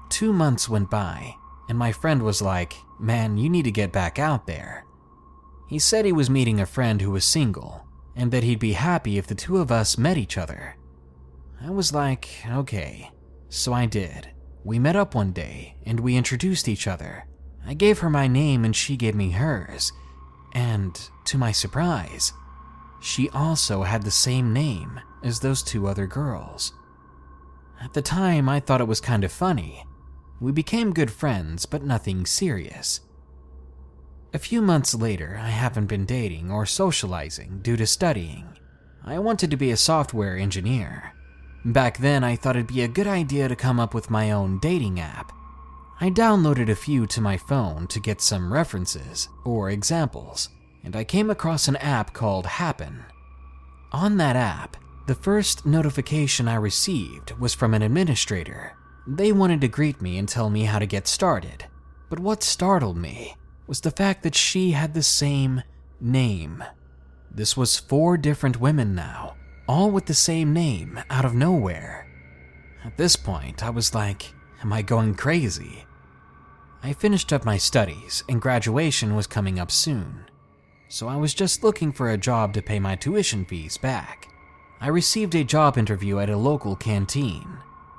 Two 0.08 0.32
months 0.32 0.68
went 0.68 0.90
by, 0.90 1.34
and 1.68 1.78
my 1.78 1.92
friend 1.92 2.22
was 2.22 2.42
like, 2.42 2.74
Man, 2.98 3.36
you 3.36 3.48
need 3.48 3.64
to 3.64 3.70
get 3.70 3.92
back 3.92 4.18
out 4.18 4.46
there. 4.46 4.84
He 5.68 5.78
said 5.78 6.04
he 6.04 6.12
was 6.12 6.28
meeting 6.28 6.60
a 6.60 6.66
friend 6.66 7.00
who 7.00 7.10
was 7.10 7.24
single, 7.24 7.86
and 8.14 8.30
that 8.30 8.44
he'd 8.44 8.58
be 8.58 8.74
happy 8.74 9.18
if 9.18 9.26
the 9.26 9.34
two 9.34 9.56
of 9.58 9.72
us 9.72 9.96
met 9.96 10.18
each 10.18 10.36
other. 10.36 10.76
I 11.64 11.70
was 11.70 11.92
like, 11.94 12.28
okay. 12.48 13.10
So 13.48 13.72
I 13.72 13.86
did. 13.86 14.28
We 14.64 14.78
met 14.78 14.96
up 14.96 15.14
one 15.14 15.32
day, 15.32 15.76
and 15.86 16.00
we 16.00 16.16
introduced 16.16 16.68
each 16.68 16.86
other. 16.86 17.26
I 17.66 17.74
gave 17.74 18.00
her 18.00 18.10
my 18.10 18.26
name, 18.26 18.64
and 18.64 18.74
she 18.74 18.96
gave 18.96 19.14
me 19.14 19.30
hers. 19.30 19.92
And, 20.54 21.00
to 21.24 21.38
my 21.38 21.52
surprise, 21.52 22.32
she 23.00 23.28
also 23.30 23.82
had 23.82 24.02
the 24.02 24.10
same 24.10 24.52
name 24.52 25.00
as 25.22 25.40
those 25.40 25.62
two 25.62 25.86
other 25.86 26.06
girls. 26.06 26.72
At 27.82 27.94
the 27.94 28.02
time, 28.02 28.48
I 28.48 28.60
thought 28.60 28.80
it 28.80 28.86
was 28.86 29.00
kind 29.00 29.24
of 29.24 29.32
funny. 29.32 29.84
We 30.40 30.52
became 30.52 30.92
good 30.92 31.10
friends, 31.10 31.66
but 31.66 31.82
nothing 31.82 32.26
serious. 32.26 33.00
A 34.34 34.38
few 34.38 34.62
months 34.62 34.94
later, 34.94 35.38
I 35.40 35.50
haven't 35.50 35.86
been 35.86 36.06
dating 36.06 36.50
or 36.50 36.64
socializing 36.64 37.60
due 37.60 37.76
to 37.76 37.86
studying. 37.86 38.56
I 39.04 39.18
wanted 39.18 39.50
to 39.50 39.56
be 39.56 39.72
a 39.72 39.76
software 39.76 40.36
engineer. 40.36 41.12
Back 41.64 41.98
then, 41.98 42.24
I 42.24 42.36
thought 42.36 42.56
it'd 42.56 42.66
be 42.66 42.82
a 42.82 42.88
good 42.88 43.06
idea 43.06 43.48
to 43.48 43.56
come 43.56 43.78
up 43.78 43.94
with 43.94 44.10
my 44.10 44.30
own 44.30 44.58
dating 44.60 45.00
app. 45.00 45.32
I 46.00 46.10
downloaded 46.10 46.68
a 46.68 46.74
few 46.74 47.06
to 47.08 47.20
my 47.20 47.36
phone 47.36 47.86
to 47.88 48.00
get 48.00 48.20
some 48.20 48.52
references 48.52 49.28
or 49.44 49.70
examples, 49.70 50.48
and 50.82 50.96
I 50.96 51.04
came 51.04 51.30
across 51.30 51.68
an 51.68 51.76
app 51.76 52.12
called 52.12 52.46
Happn. 52.46 53.04
On 53.92 54.16
that 54.16 54.34
app, 54.34 54.76
the 55.06 55.14
first 55.14 55.66
notification 55.66 56.46
I 56.46 56.54
received 56.54 57.32
was 57.38 57.54
from 57.54 57.74
an 57.74 57.82
administrator. 57.82 58.76
They 59.06 59.32
wanted 59.32 59.60
to 59.62 59.68
greet 59.68 60.00
me 60.00 60.16
and 60.18 60.28
tell 60.28 60.48
me 60.48 60.64
how 60.64 60.78
to 60.78 60.86
get 60.86 61.08
started. 61.08 61.66
But 62.08 62.20
what 62.20 62.42
startled 62.42 62.96
me 62.96 63.36
was 63.66 63.80
the 63.80 63.90
fact 63.90 64.22
that 64.22 64.34
she 64.34 64.72
had 64.72 64.94
the 64.94 65.02
same 65.02 65.62
name. 66.00 66.62
This 67.30 67.56
was 67.56 67.78
four 67.78 68.16
different 68.16 68.60
women 68.60 68.94
now, 68.94 69.34
all 69.66 69.90
with 69.90 70.06
the 70.06 70.14
same 70.14 70.52
name 70.52 71.00
out 71.10 71.24
of 71.24 71.34
nowhere. 71.34 72.06
At 72.84 72.96
this 72.96 73.16
point, 73.16 73.64
I 73.64 73.70
was 73.70 73.94
like, 73.94 74.32
am 74.62 74.72
I 74.72 74.82
going 74.82 75.14
crazy? 75.14 75.84
I 76.82 76.92
finished 76.92 77.32
up 77.32 77.44
my 77.44 77.56
studies 77.56 78.24
and 78.28 78.42
graduation 78.42 79.14
was 79.14 79.26
coming 79.26 79.58
up 79.58 79.70
soon. 79.70 80.26
So 80.88 81.08
I 81.08 81.16
was 81.16 81.32
just 81.32 81.64
looking 81.64 81.92
for 81.92 82.10
a 82.10 82.18
job 82.18 82.52
to 82.54 82.62
pay 82.62 82.78
my 82.78 82.96
tuition 82.96 83.44
fees 83.44 83.78
back. 83.78 84.28
I 84.82 84.88
received 84.88 85.36
a 85.36 85.44
job 85.44 85.78
interview 85.78 86.18
at 86.18 86.28
a 86.28 86.36
local 86.36 86.74
canteen. 86.74 87.58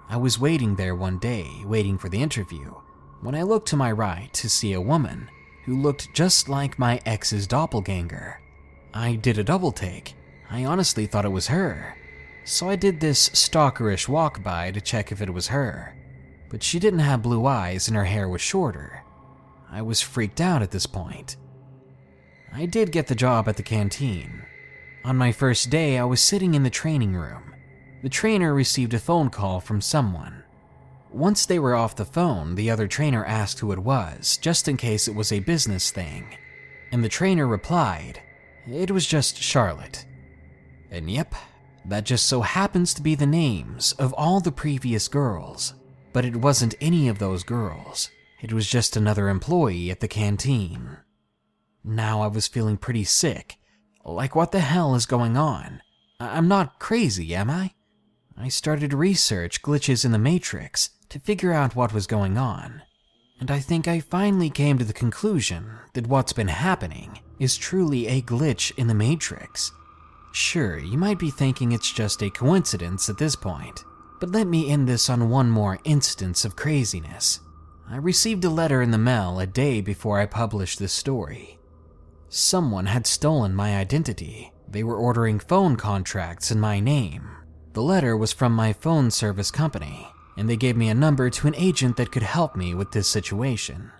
I 0.09 0.17
was 0.17 0.37
waiting 0.37 0.75
there 0.75 0.95
one 0.95 1.17
day, 1.17 1.49
waiting 1.63 1.97
for 1.97 2.09
the 2.09 2.21
interview, 2.21 2.73
when 3.21 3.35
I 3.35 3.43
looked 3.43 3.69
to 3.69 3.77
my 3.77 3.89
right 3.89 4.33
to 4.33 4.49
see 4.49 4.73
a 4.73 4.81
woman 4.81 5.29
who 5.63 5.81
looked 5.81 6.13
just 6.13 6.49
like 6.49 6.77
my 6.77 6.99
ex's 7.05 7.47
doppelganger. 7.47 8.41
I 8.93 9.15
did 9.15 9.37
a 9.37 9.45
double 9.45 9.71
take. 9.71 10.15
I 10.49 10.65
honestly 10.65 11.05
thought 11.05 11.23
it 11.23 11.29
was 11.29 11.47
her. 11.47 11.95
So 12.43 12.69
I 12.69 12.75
did 12.75 12.99
this 12.99 13.29
stalkerish 13.29 14.09
walk 14.09 14.43
by 14.43 14.71
to 14.71 14.81
check 14.81 15.09
if 15.09 15.21
it 15.21 15.33
was 15.33 15.47
her. 15.47 15.95
But 16.49 16.63
she 16.63 16.79
didn't 16.79 16.99
have 16.99 17.21
blue 17.21 17.45
eyes 17.45 17.87
and 17.87 17.95
her 17.95 18.03
hair 18.03 18.27
was 18.27 18.41
shorter. 18.41 19.03
I 19.71 19.81
was 19.83 20.01
freaked 20.01 20.41
out 20.41 20.61
at 20.61 20.71
this 20.71 20.85
point. 20.85 21.37
I 22.51 22.65
did 22.65 22.91
get 22.91 23.07
the 23.07 23.15
job 23.15 23.47
at 23.47 23.55
the 23.55 23.63
canteen, 23.63 24.43
on 25.05 25.17
my 25.17 25.31
first 25.31 25.69
day, 25.69 25.97
I 25.97 26.05
was 26.05 26.21
sitting 26.21 26.55
in 26.55 26.63
the 26.63 26.69
training 26.69 27.13
room. 27.13 27.53
The 28.03 28.09
trainer 28.09 28.53
received 28.53 28.93
a 28.93 28.99
phone 28.99 29.29
call 29.29 29.59
from 29.59 29.81
someone. 29.81 30.43
Once 31.11 31.45
they 31.45 31.59
were 31.59 31.75
off 31.75 31.95
the 31.95 32.05
phone, 32.05 32.55
the 32.55 32.71
other 32.71 32.87
trainer 32.87 33.23
asked 33.25 33.59
who 33.59 33.71
it 33.71 33.79
was, 33.79 34.37
just 34.37 34.67
in 34.67 34.77
case 34.77 35.07
it 35.07 35.15
was 35.15 35.31
a 35.31 35.39
business 35.39 35.91
thing. 35.91 36.37
And 36.91 37.03
the 37.03 37.09
trainer 37.09 37.47
replied, 37.47 38.21
it 38.67 38.91
was 38.91 39.05
just 39.05 39.41
Charlotte. 39.41 40.05
And 40.89 41.09
yep, 41.09 41.35
that 41.85 42.05
just 42.05 42.25
so 42.25 42.41
happens 42.41 42.93
to 42.93 43.01
be 43.01 43.15
the 43.15 43.25
names 43.25 43.91
of 43.93 44.13
all 44.13 44.39
the 44.39 44.51
previous 44.51 45.07
girls. 45.07 45.73
But 46.13 46.25
it 46.25 46.37
wasn't 46.37 46.75
any 46.79 47.09
of 47.09 47.19
those 47.19 47.43
girls, 47.43 48.09
it 48.41 48.53
was 48.53 48.69
just 48.69 48.95
another 48.95 49.29
employee 49.29 49.91
at 49.91 49.99
the 49.99 50.07
canteen. 50.07 50.97
Now 51.83 52.21
I 52.21 52.27
was 52.27 52.47
feeling 52.47 52.77
pretty 52.77 53.03
sick 53.03 53.57
like, 54.11 54.35
what 54.35 54.51
the 54.51 54.59
hell 54.59 54.95
is 54.95 55.05
going 55.05 55.37
on? 55.37 55.81
I'm 56.19 56.47
not 56.47 56.79
crazy, 56.79 57.33
am 57.33 57.49
I? 57.49 57.71
I 58.37 58.49
started 58.49 58.93
research 58.93 59.61
glitches 59.61 60.03
in 60.03 60.11
the 60.11 60.17
Matrix 60.17 60.89
to 61.09 61.19
figure 61.19 61.53
out 61.53 61.75
what 61.75 61.93
was 61.93 62.07
going 62.07 62.37
on. 62.37 62.81
And 63.39 63.51
I 63.51 63.59
think 63.59 63.87
I 63.87 63.99
finally 63.99 64.49
came 64.49 64.77
to 64.77 64.85
the 64.85 64.93
conclusion 64.93 65.69
that 65.93 66.07
what's 66.07 66.33
been 66.33 66.47
happening 66.47 67.19
is 67.39 67.57
truly 67.57 68.07
a 68.07 68.21
glitch 68.21 68.71
in 68.77 68.87
the 68.87 68.93
Matrix. 68.93 69.71
Sure, 70.31 70.77
you 70.79 70.97
might 70.97 71.19
be 71.19 71.29
thinking 71.29 71.71
it's 71.71 71.91
just 71.91 72.23
a 72.23 72.29
coincidence 72.29 73.09
at 73.09 73.17
this 73.17 73.35
point, 73.35 73.83
But 74.23 74.31
let 74.31 74.47
me 74.47 74.71
end 74.71 74.87
this 74.87 75.09
on 75.09 75.29
one 75.29 75.49
more 75.49 75.79
instance 75.83 76.45
of 76.45 76.55
craziness. 76.55 77.41
I 77.89 77.97
received 77.97 78.45
a 78.45 78.49
letter 78.49 78.81
in 78.81 78.91
the 78.91 78.97
mail 78.97 79.37
a 79.39 79.45
day 79.45 79.81
before 79.81 80.17
I 80.17 80.25
published 80.25 80.79
this 80.79 80.93
story. 80.93 81.59
Someone 82.35 82.87
had 82.87 83.05
stolen 83.05 83.53
my 83.53 83.77
identity. 83.77 84.51
They 84.67 84.83
were 84.83 84.97
ordering 84.97 85.37
phone 85.37 85.75
contracts 85.75 86.49
in 86.49 86.59
my 86.59 86.79
name. 86.79 87.29
The 87.73 87.83
letter 87.83 88.17
was 88.17 88.33
from 88.33 88.53
my 88.53 88.73
phone 88.73 89.11
service 89.11 89.51
company, 89.51 90.07
and 90.35 90.49
they 90.49 90.55
gave 90.55 90.75
me 90.75 90.89
a 90.89 90.95
number 90.95 91.29
to 91.29 91.47
an 91.47 91.53
agent 91.55 91.95
that 91.97 92.11
could 92.11 92.23
help 92.23 92.55
me 92.55 92.73
with 92.73 92.91
this 92.91 93.07
situation. 93.07 93.91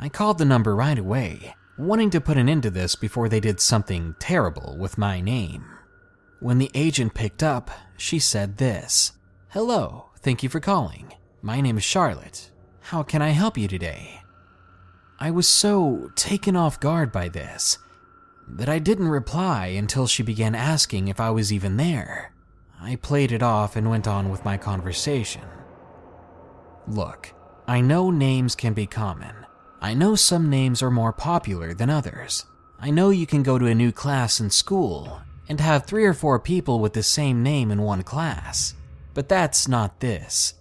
I 0.00 0.08
called 0.08 0.38
the 0.38 0.44
number 0.44 0.74
right 0.74 0.98
away, 0.98 1.54
wanting 1.78 2.10
to 2.10 2.20
put 2.20 2.38
an 2.38 2.48
end 2.48 2.64
to 2.64 2.70
this 2.70 2.96
before 2.96 3.28
they 3.28 3.38
did 3.38 3.60
something 3.60 4.16
terrible 4.18 4.76
with 4.76 4.98
my 4.98 5.20
name. 5.20 5.64
When 6.40 6.58
the 6.58 6.72
agent 6.74 7.14
picked 7.14 7.44
up, 7.44 7.70
she 7.96 8.18
said 8.18 8.56
this 8.56 9.12
Hello, 9.50 10.06
thank 10.18 10.42
you 10.42 10.48
for 10.48 10.58
calling. 10.58 11.12
My 11.40 11.60
name 11.60 11.78
is 11.78 11.84
Charlotte. 11.84 12.50
How 12.80 13.04
can 13.04 13.22
I 13.22 13.28
help 13.28 13.56
you 13.56 13.68
today? 13.68 14.19
I 15.22 15.30
was 15.30 15.46
so 15.46 16.10
taken 16.14 16.56
off 16.56 16.80
guard 16.80 17.12
by 17.12 17.28
this 17.28 17.76
that 18.48 18.70
I 18.70 18.78
didn't 18.78 19.08
reply 19.08 19.66
until 19.66 20.06
she 20.06 20.22
began 20.22 20.54
asking 20.54 21.08
if 21.08 21.20
I 21.20 21.28
was 21.28 21.52
even 21.52 21.76
there. 21.76 22.32
I 22.80 22.96
played 22.96 23.30
it 23.30 23.42
off 23.42 23.76
and 23.76 23.90
went 23.90 24.08
on 24.08 24.30
with 24.30 24.46
my 24.46 24.56
conversation. 24.56 25.42
Look, 26.88 27.34
I 27.68 27.82
know 27.82 28.10
names 28.10 28.54
can 28.54 28.72
be 28.72 28.86
common. 28.86 29.34
I 29.82 29.92
know 29.92 30.14
some 30.14 30.48
names 30.48 30.82
are 30.82 30.90
more 30.90 31.12
popular 31.12 31.74
than 31.74 31.90
others. 31.90 32.46
I 32.80 32.90
know 32.90 33.10
you 33.10 33.26
can 33.26 33.42
go 33.42 33.58
to 33.58 33.66
a 33.66 33.74
new 33.74 33.92
class 33.92 34.40
in 34.40 34.48
school 34.48 35.20
and 35.50 35.60
have 35.60 35.84
three 35.84 36.06
or 36.06 36.14
four 36.14 36.40
people 36.40 36.80
with 36.80 36.94
the 36.94 37.02
same 37.02 37.42
name 37.42 37.70
in 37.70 37.82
one 37.82 38.04
class. 38.04 38.74
But 39.12 39.28
that's 39.28 39.68
not 39.68 40.00
this. 40.00 40.54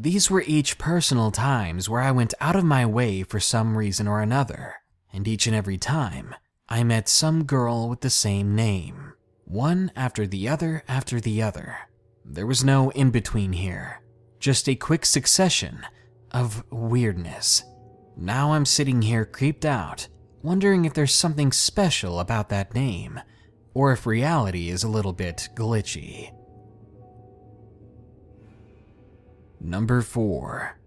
These 0.00 0.30
were 0.30 0.44
each 0.46 0.78
personal 0.78 1.32
times 1.32 1.88
where 1.88 2.00
I 2.00 2.12
went 2.12 2.32
out 2.40 2.54
of 2.54 2.64
my 2.64 2.86
way 2.86 3.24
for 3.24 3.40
some 3.40 3.76
reason 3.76 4.06
or 4.06 4.20
another, 4.20 4.76
and 5.12 5.26
each 5.26 5.48
and 5.48 5.56
every 5.56 5.76
time, 5.76 6.36
I 6.68 6.84
met 6.84 7.08
some 7.08 7.42
girl 7.42 7.88
with 7.88 8.02
the 8.02 8.10
same 8.10 8.54
name, 8.54 9.14
one 9.44 9.90
after 9.96 10.24
the 10.24 10.48
other 10.48 10.84
after 10.86 11.18
the 11.18 11.42
other. 11.42 11.76
There 12.24 12.46
was 12.46 12.62
no 12.62 12.90
in 12.90 13.10
between 13.10 13.54
here, 13.54 14.00
just 14.38 14.68
a 14.68 14.76
quick 14.76 15.04
succession 15.04 15.84
of 16.30 16.62
weirdness. 16.70 17.64
Now 18.16 18.52
I'm 18.52 18.66
sitting 18.66 19.02
here 19.02 19.24
creeped 19.24 19.64
out, 19.64 20.06
wondering 20.42 20.84
if 20.84 20.94
there's 20.94 21.12
something 21.12 21.50
special 21.50 22.20
about 22.20 22.50
that 22.50 22.72
name, 22.72 23.20
or 23.74 23.90
if 23.90 24.06
reality 24.06 24.68
is 24.70 24.84
a 24.84 24.88
little 24.88 25.12
bit 25.12 25.48
glitchy. 25.56 26.30
Number 29.60 30.02
4 30.02 30.78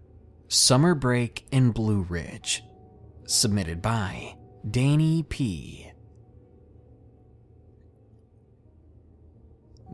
Summer 0.48 0.94
Break 0.94 1.46
in 1.50 1.72
Blue 1.72 2.06
Ridge. 2.08 2.64
Submitted 3.26 3.82
by 3.82 4.34
Danny 4.70 5.24
P. 5.24 5.90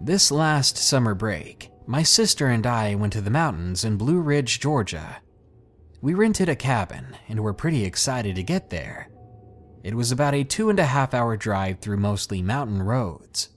This 0.00 0.30
last 0.30 0.76
summer 0.76 1.14
break, 1.14 1.70
my 1.88 2.04
sister 2.04 2.46
and 2.46 2.64
I 2.64 2.94
went 2.94 3.12
to 3.14 3.20
the 3.20 3.30
mountains 3.30 3.84
in 3.84 3.96
Blue 3.96 4.20
Ridge, 4.20 4.60
Georgia. 4.60 5.22
We 6.00 6.14
rented 6.14 6.48
a 6.48 6.54
cabin 6.54 7.16
and 7.28 7.40
were 7.40 7.52
pretty 7.52 7.84
excited 7.84 8.36
to 8.36 8.44
get 8.44 8.70
there. 8.70 9.10
It 9.82 9.94
was 9.94 10.12
about 10.12 10.34
a 10.34 10.44
two 10.44 10.70
and 10.70 10.78
a 10.78 10.84
half 10.84 11.14
hour 11.14 11.36
drive 11.36 11.80
through 11.80 11.96
mostly 11.96 12.42
mountain 12.42 12.80
roads. 12.80 13.48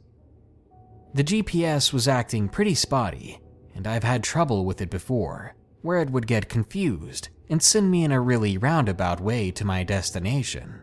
The 1.13 1.23
GPS 1.23 1.93
was 1.93 2.07
acting 2.07 2.49
pretty 2.49 2.73
spotty, 2.73 3.39
and 3.75 3.87
I've 3.87 4.03
had 4.03 4.23
trouble 4.23 4.65
with 4.65 4.81
it 4.81 4.89
before, 4.89 5.55
where 5.81 5.99
it 5.99 6.09
would 6.09 6.27
get 6.27 6.49
confused 6.49 7.29
and 7.49 7.61
send 7.61 7.91
me 7.91 8.03
in 8.03 8.11
a 8.11 8.21
really 8.21 8.57
roundabout 8.57 9.19
way 9.19 9.51
to 9.51 9.65
my 9.65 9.83
destination. 9.83 10.81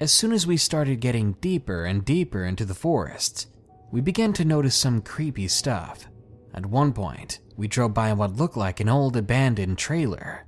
As 0.00 0.12
soon 0.12 0.32
as 0.32 0.46
we 0.46 0.56
started 0.56 1.00
getting 1.00 1.34
deeper 1.34 1.84
and 1.84 2.04
deeper 2.04 2.44
into 2.44 2.64
the 2.64 2.74
forests, 2.74 3.46
we 3.92 4.00
began 4.00 4.32
to 4.34 4.44
notice 4.44 4.74
some 4.74 5.00
creepy 5.00 5.46
stuff. 5.46 6.08
At 6.52 6.66
one 6.66 6.92
point, 6.92 7.38
we 7.56 7.68
drove 7.68 7.94
by 7.94 8.12
what 8.12 8.36
looked 8.36 8.56
like 8.56 8.80
an 8.80 8.88
old 8.88 9.16
abandoned 9.16 9.78
trailer. 9.78 10.46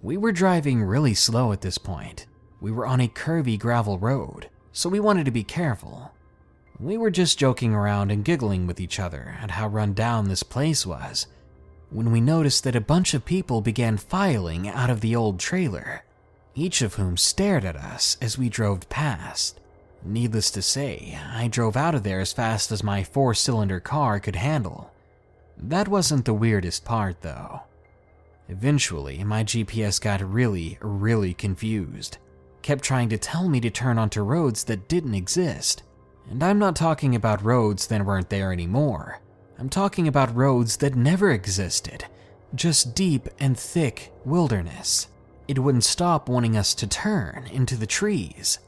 We 0.00 0.16
were 0.16 0.32
driving 0.32 0.82
really 0.82 1.14
slow 1.14 1.52
at 1.52 1.60
this 1.60 1.78
point. 1.78 2.26
We 2.60 2.72
were 2.72 2.86
on 2.86 3.00
a 3.00 3.08
curvy 3.08 3.58
gravel 3.58 3.98
road, 3.98 4.48
so 4.72 4.88
we 4.88 5.00
wanted 5.00 5.26
to 5.26 5.30
be 5.30 5.44
careful. 5.44 6.12
We 6.82 6.96
were 6.96 7.12
just 7.12 7.38
joking 7.38 7.72
around 7.72 8.10
and 8.10 8.24
giggling 8.24 8.66
with 8.66 8.80
each 8.80 8.98
other 8.98 9.36
at 9.40 9.52
how 9.52 9.68
run 9.68 9.92
down 9.92 10.26
this 10.26 10.42
place 10.42 10.84
was 10.84 11.28
when 11.90 12.10
we 12.10 12.20
noticed 12.20 12.64
that 12.64 12.74
a 12.74 12.80
bunch 12.80 13.14
of 13.14 13.24
people 13.24 13.60
began 13.60 13.96
filing 13.96 14.66
out 14.66 14.90
of 14.90 15.00
the 15.00 15.14
old 15.14 15.38
trailer, 15.38 16.02
each 16.56 16.82
of 16.82 16.94
whom 16.94 17.16
stared 17.16 17.64
at 17.64 17.76
us 17.76 18.16
as 18.20 18.36
we 18.36 18.48
drove 18.48 18.88
past. 18.88 19.60
Needless 20.04 20.50
to 20.50 20.62
say, 20.62 21.16
I 21.32 21.46
drove 21.46 21.76
out 21.76 21.94
of 21.94 22.02
there 22.02 22.18
as 22.18 22.32
fast 22.32 22.72
as 22.72 22.82
my 22.82 23.04
four 23.04 23.32
cylinder 23.32 23.78
car 23.78 24.18
could 24.18 24.34
handle. 24.34 24.90
That 25.56 25.86
wasn't 25.86 26.24
the 26.24 26.34
weirdest 26.34 26.84
part, 26.84 27.20
though. 27.20 27.60
Eventually, 28.48 29.22
my 29.22 29.44
GPS 29.44 30.00
got 30.00 30.20
really, 30.20 30.78
really 30.80 31.32
confused, 31.32 32.18
kept 32.62 32.82
trying 32.82 33.08
to 33.10 33.18
tell 33.18 33.48
me 33.48 33.60
to 33.60 33.70
turn 33.70 33.98
onto 33.98 34.22
roads 34.22 34.64
that 34.64 34.88
didn't 34.88 35.14
exist. 35.14 35.84
And 36.30 36.42
I'm 36.42 36.58
not 36.58 36.76
talking 36.76 37.14
about 37.14 37.44
roads 37.44 37.86
that 37.88 38.04
weren't 38.04 38.30
there 38.30 38.52
anymore. 38.52 39.20
I'm 39.58 39.68
talking 39.68 40.08
about 40.08 40.34
roads 40.34 40.78
that 40.78 40.94
never 40.94 41.30
existed, 41.30 42.04
just 42.54 42.94
deep 42.94 43.28
and 43.38 43.58
thick 43.58 44.12
wilderness. 44.24 45.08
It 45.46 45.58
wouldn't 45.58 45.84
stop 45.84 46.28
wanting 46.28 46.56
us 46.56 46.74
to 46.76 46.86
turn 46.86 47.48
into 47.52 47.76
the 47.76 47.86
trees. 47.86 48.58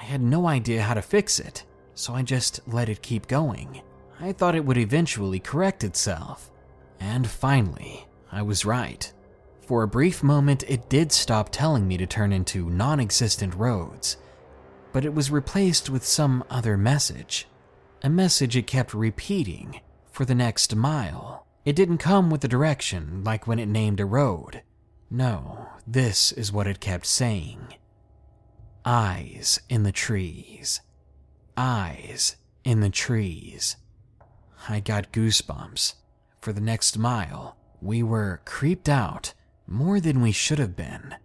I 0.00 0.04
had 0.04 0.20
no 0.20 0.46
idea 0.46 0.82
how 0.82 0.94
to 0.94 1.02
fix 1.02 1.38
it, 1.38 1.64
so 1.94 2.14
I 2.14 2.22
just 2.22 2.60
let 2.66 2.88
it 2.88 3.02
keep 3.02 3.26
going. 3.26 3.82
I 4.20 4.32
thought 4.32 4.54
it 4.54 4.64
would 4.64 4.78
eventually 4.78 5.38
correct 5.38 5.84
itself. 5.84 6.50
And 7.00 7.26
finally, 7.26 8.06
I 8.32 8.42
was 8.42 8.64
right. 8.64 9.12
For 9.60 9.82
a 9.82 9.88
brief 9.88 10.22
moment, 10.22 10.64
it 10.66 10.88
did 10.88 11.12
stop 11.12 11.50
telling 11.50 11.86
me 11.86 11.96
to 11.98 12.06
turn 12.06 12.32
into 12.32 12.70
non 12.70 13.00
existent 13.00 13.54
roads, 13.54 14.16
but 14.92 15.04
it 15.04 15.14
was 15.14 15.30
replaced 15.30 15.90
with 15.90 16.04
some 16.04 16.44
other 16.50 16.76
message. 16.76 17.46
A 18.02 18.08
message 18.08 18.56
it 18.56 18.66
kept 18.66 18.94
repeating 18.94 19.80
for 20.10 20.24
the 20.24 20.34
next 20.34 20.74
mile. 20.74 21.46
It 21.64 21.76
didn't 21.76 21.98
come 21.98 22.30
with 22.30 22.44
a 22.44 22.48
direction 22.48 23.22
like 23.24 23.46
when 23.46 23.58
it 23.58 23.66
named 23.66 24.00
a 24.00 24.06
road. 24.06 24.62
No, 25.10 25.68
this 25.86 26.32
is 26.32 26.52
what 26.52 26.66
it 26.66 26.80
kept 26.80 27.06
saying 27.06 27.74
Eyes 28.84 29.60
in 29.68 29.82
the 29.82 29.92
trees. 29.92 30.80
Eyes 31.56 32.36
in 32.64 32.80
the 32.80 32.90
trees. 32.90 33.76
I 34.68 34.80
got 34.80 35.12
goosebumps. 35.12 35.94
For 36.40 36.52
the 36.52 36.60
next 36.60 36.96
mile, 36.96 37.56
we 37.82 38.02
were 38.02 38.40
creeped 38.44 38.88
out 38.88 39.34
more 39.66 40.00
than 40.00 40.22
we 40.22 40.32
should 40.32 40.58
have 40.58 40.76
been. 40.76 41.16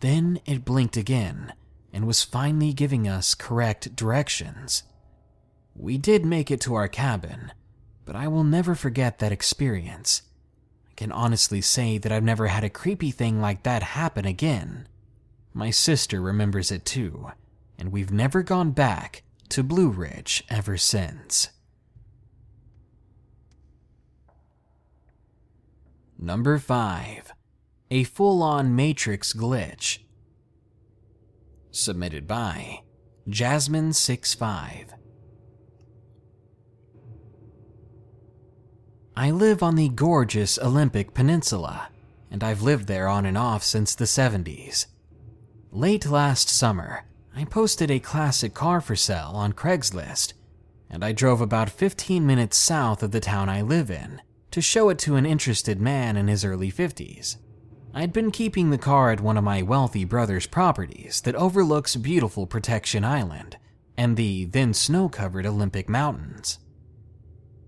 Then 0.00 0.40
it 0.46 0.64
blinked 0.64 0.96
again 0.96 1.52
and 1.96 2.06
was 2.06 2.22
finally 2.22 2.74
giving 2.74 3.08
us 3.08 3.34
correct 3.34 3.96
directions. 3.96 4.82
We 5.74 5.96
did 5.96 6.26
make 6.26 6.50
it 6.50 6.60
to 6.60 6.74
our 6.74 6.88
cabin, 6.88 7.52
but 8.04 8.14
I 8.14 8.28
will 8.28 8.44
never 8.44 8.74
forget 8.74 9.18
that 9.18 9.32
experience. 9.32 10.20
I 10.90 10.92
can 10.94 11.10
honestly 11.10 11.62
say 11.62 11.96
that 11.96 12.12
I've 12.12 12.22
never 12.22 12.48
had 12.48 12.64
a 12.64 12.68
creepy 12.68 13.10
thing 13.10 13.40
like 13.40 13.62
that 13.62 13.82
happen 13.82 14.26
again. 14.26 14.88
My 15.54 15.70
sister 15.70 16.20
remembers 16.20 16.70
it 16.70 16.84
too, 16.84 17.30
and 17.78 17.90
we've 17.90 18.12
never 18.12 18.42
gone 18.42 18.72
back 18.72 19.22
to 19.48 19.62
Blue 19.62 19.88
Ridge 19.88 20.44
ever 20.50 20.76
since. 20.76 21.48
Number 26.18 26.58
5. 26.58 27.32
A 27.90 28.04
full 28.04 28.42
on 28.42 28.76
Matrix 28.76 29.32
glitch. 29.32 30.00
Submitted 31.76 32.26
by 32.26 32.80
Jasmine65. 33.28 34.94
I 39.14 39.30
live 39.30 39.62
on 39.62 39.76
the 39.76 39.90
gorgeous 39.90 40.58
Olympic 40.58 41.12
Peninsula, 41.12 41.90
and 42.30 42.42
I've 42.42 42.62
lived 42.62 42.86
there 42.86 43.08
on 43.08 43.26
and 43.26 43.36
off 43.36 43.62
since 43.62 43.94
the 43.94 44.06
70s. 44.06 44.86
Late 45.70 46.06
last 46.06 46.48
summer, 46.48 47.04
I 47.36 47.44
posted 47.44 47.90
a 47.90 48.00
classic 48.00 48.54
car 48.54 48.80
for 48.80 48.96
sale 48.96 49.32
on 49.34 49.52
Craigslist, 49.52 50.32
and 50.88 51.04
I 51.04 51.12
drove 51.12 51.42
about 51.42 51.68
15 51.68 52.24
minutes 52.24 52.56
south 52.56 53.02
of 53.02 53.10
the 53.10 53.20
town 53.20 53.50
I 53.50 53.60
live 53.60 53.90
in 53.90 54.22
to 54.50 54.62
show 54.62 54.88
it 54.88 54.98
to 55.00 55.16
an 55.16 55.26
interested 55.26 55.78
man 55.78 56.16
in 56.16 56.28
his 56.28 56.42
early 56.42 56.72
50s. 56.72 57.36
I'd 57.96 58.12
been 58.12 58.30
keeping 58.30 58.68
the 58.68 58.76
car 58.76 59.10
at 59.10 59.22
one 59.22 59.38
of 59.38 59.44
my 59.44 59.62
wealthy 59.62 60.04
brother's 60.04 60.46
properties 60.46 61.22
that 61.22 61.34
overlooks 61.34 61.96
beautiful 61.96 62.46
Protection 62.46 63.06
Island 63.06 63.56
and 63.96 64.18
the 64.18 64.44
then 64.44 64.74
snow 64.74 65.08
covered 65.08 65.46
Olympic 65.46 65.88
Mountains. 65.88 66.58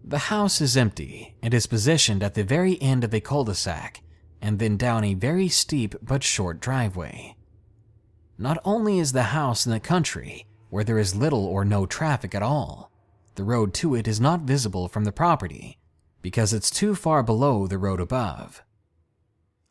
The 0.04 0.18
house 0.28 0.60
is 0.60 0.76
empty 0.76 1.34
and 1.42 1.54
is 1.54 1.66
positioned 1.66 2.22
at 2.22 2.34
the 2.34 2.44
very 2.44 2.78
end 2.82 3.04
of 3.04 3.14
a 3.14 3.22
cul 3.22 3.44
de 3.44 3.54
sac 3.54 4.02
and 4.42 4.58
then 4.58 4.76
down 4.76 5.02
a 5.02 5.14
very 5.14 5.48
steep 5.48 5.94
but 6.02 6.22
short 6.22 6.60
driveway. 6.60 7.34
Not 8.36 8.58
only 8.66 8.98
is 8.98 9.12
the 9.12 9.32
house 9.32 9.64
in 9.64 9.72
the 9.72 9.80
country, 9.80 10.44
where 10.68 10.84
there 10.84 10.98
is 10.98 11.16
little 11.16 11.46
or 11.46 11.64
no 11.64 11.86
traffic 11.86 12.34
at 12.34 12.42
all, 12.42 12.92
the 13.36 13.44
road 13.44 13.72
to 13.72 13.94
it 13.94 14.06
is 14.06 14.20
not 14.20 14.42
visible 14.42 14.88
from 14.88 15.04
the 15.04 15.10
property 15.10 15.78
because 16.20 16.52
it's 16.52 16.70
too 16.70 16.94
far 16.94 17.22
below 17.22 17.66
the 17.66 17.78
road 17.78 17.98
above. 17.98 18.62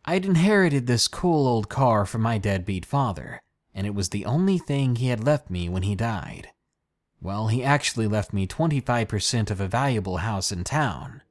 I'd 0.10 0.26
inherited 0.26 0.88
this 0.88 1.10
cool 1.10 1.46
old 1.46 1.68
car 1.68 2.06
from 2.06 2.22
my 2.22 2.38
deadbeat 2.38 2.86
father, 2.86 3.42
and 3.76 3.86
it 3.86 3.94
was 3.94 4.08
the 4.08 4.24
only 4.24 4.58
thing 4.58 4.96
he 4.96 5.10
had 5.10 5.26
left 5.26 5.50
me 5.50 5.68
when 5.68 5.84
he 5.84 5.96
died. 5.96 6.48
Well, 7.22 7.48
he 7.50 7.62
actually 7.62 8.08
left 8.08 8.32
me 8.32 8.48
25% 8.48 9.52
of 9.52 9.60
a 9.60 9.68
valuable 9.68 10.18
house 10.18 10.50
in 10.50 10.64
town, 10.64 11.24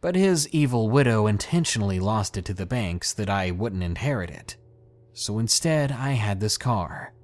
but 0.00 0.16
his 0.16 0.48
evil 0.48 0.90
widow 0.90 1.28
intentionally 1.28 2.00
lost 2.00 2.36
it 2.36 2.44
to 2.46 2.54
the 2.54 2.66
banks 2.66 3.12
that 3.12 3.30
I 3.30 3.52
wouldn't 3.52 3.84
inherit 3.84 4.30
it. 4.30 4.56
So 5.12 5.38
instead, 5.38 5.92
I 5.92 6.12
had 6.12 6.40
this 6.40 6.58
car. 6.58 7.14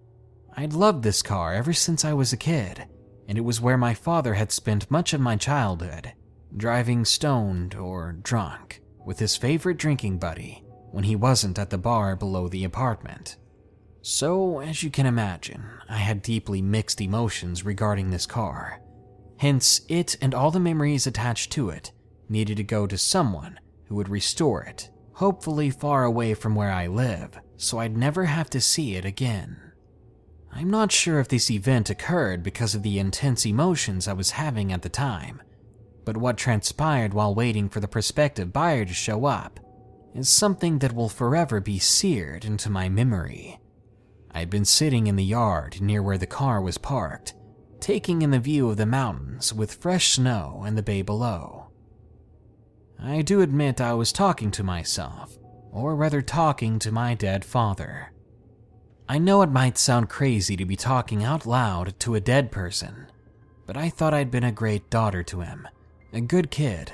I'd 0.57 0.75
loved 0.75 1.03
this 1.03 1.23
car 1.23 1.55
ever 1.55 1.73
since 1.73 2.05
I 2.05 2.13
was 2.13 2.33
a 2.33 2.37
kid, 2.37 2.87
and 3.27 3.37
it 3.37 3.45
was 3.45 3.61
where 3.61 3.79
my 3.79 3.95
father 3.95 4.35
had 4.35 4.53
spent 4.53 4.93
much 4.93 5.13
of 5.13 5.21
my 5.21 5.35
childhood, 5.35 6.13
driving 6.57 7.05
stoned 7.05 7.75
or 7.75 8.13
drunk 8.13 8.81
with 9.05 9.19
his 9.19 9.37
favorite 9.37 9.77
drinking 9.77 10.19
buddy 10.19 10.64
when 10.95 11.05
he 11.05 11.17
wasn't 11.17 11.59
at 11.59 11.71
the 11.71 11.77
bar 11.77 12.15
below 12.15 12.47
the 12.47 12.63
apartment. 12.63 13.37
So, 14.01 14.61
as 14.61 14.85
you 14.85 14.91
can 14.91 15.07
imagine, 15.07 15.65
I 15.89 15.97
had 15.97 16.23
deeply 16.23 16.63
mixed 16.63 17.01
emotions 17.01 17.65
regarding 17.65 18.11
this 18.11 18.27
car. 18.27 18.81
Hence, 19.39 19.81
it 19.89 20.17
and 20.21 20.33
all 20.35 20.53
the 20.53 20.61
memories 20.61 21.07
attached 21.07 21.51
to 21.53 21.69
it 21.69 21.91
needed 22.29 22.59
to 22.59 22.63
go 22.63 22.87
to 22.87 22.97
someone 22.97 23.59
who 23.87 23.97
would 23.97 24.09
restore 24.09 24.63
it, 24.63 24.89
hopefully 25.15 25.69
far 25.69 26.05
away 26.05 26.33
from 26.33 26.55
where 26.55 26.71
I 26.71 26.87
live, 26.87 27.41
so 27.57 27.81
I'd 27.81 27.97
never 27.97 28.27
have 28.27 28.49
to 28.51 28.61
see 28.61 28.95
it 28.95 29.05
again. 29.05 29.61
I'm 30.53 30.71
not 30.71 30.93
sure 30.93 31.19
if 31.19 31.27
this 31.27 31.51
event 31.51 31.91
occurred 31.91 32.45
because 32.45 32.77
of 32.77 32.85
the 32.85 33.01
intense 33.01 33.45
emotions 33.45 34.07
I 34.07 34.13
was 34.13 34.31
having 34.31 34.73
at 34.73 34.83
the 34.83 34.89
time, 34.89 35.43
but 36.05 36.17
what 36.17 36.39
transpired 36.39 37.13
while 37.13 37.35
waiting 37.35 37.69
for 37.69 37.81
the 37.81 37.89
prospective 37.89 38.53
buyer 38.53 38.85
to 38.85 38.95
show 38.95 39.25
up 39.25 39.59
is 40.15 40.29
something 40.29 40.79
that 40.79 40.95
will 40.95 41.09
forever 41.09 41.61
be 41.61 41.79
seared 41.79 42.45
into 42.45 42.71
my 42.71 42.89
memory. 42.89 43.59
I'd 44.31 44.51
been 44.51 44.65
sitting 44.65 45.07
in 45.07 45.17
the 45.17 45.25
yard 45.25 45.81
near 45.81 46.03
where 46.03 46.19
the 46.19 46.27
car 46.27 46.61
was 46.61 46.79
parked, 46.79 47.35
taking 47.81 48.23
in 48.23 48.31
the 48.31 48.39
view 48.39 48.71
of 48.71 48.77
the 48.77 48.87
mountains 48.87 49.53
with 49.53 49.75
fresh 49.75 50.13
snow 50.13 50.63
and 50.67 50.79
the 50.79 50.83
bay 50.83 51.03
below. 51.03 51.67
I 52.99 53.23
do 53.23 53.43
admit 53.43 53.81
I 53.81 53.93
was 53.95 54.13
talking 54.13 54.51
to 54.53 54.63
myself, 54.63 55.37
or 55.73 55.95
rather 55.95 56.23
talking 56.23 56.79
to 56.79 56.93
my 56.93 57.15
dead 57.15 57.45
father. 57.45 58.13
I 59.09 59.19
know 59.19 59.43
it 59.43 59.51
might 59.51 59.77
sound 59.77 60.09
crazy 60.09 60.57
to 60.57 60.65
be 60.65 60.77
talking 60.77 61.23
out 61.23 61.45
loud 61.45 61.99
to 62.01 62.15
a 62.15 62.21
dead 62.21 62.51
person, 62.51 63.09
but 63.67 63.77
I 63.77 63.91
thought 63.91 64.15
I'd 64.15 64.31
been 64.31 64.45
a 64.45 64.53
great 64.53 64.89
daughter 64.89 65.23
to 65.25 65.41
him, 65.41 65.69
a 66.13 66.21
good 66.21 66.51
kid, 66.51 66.93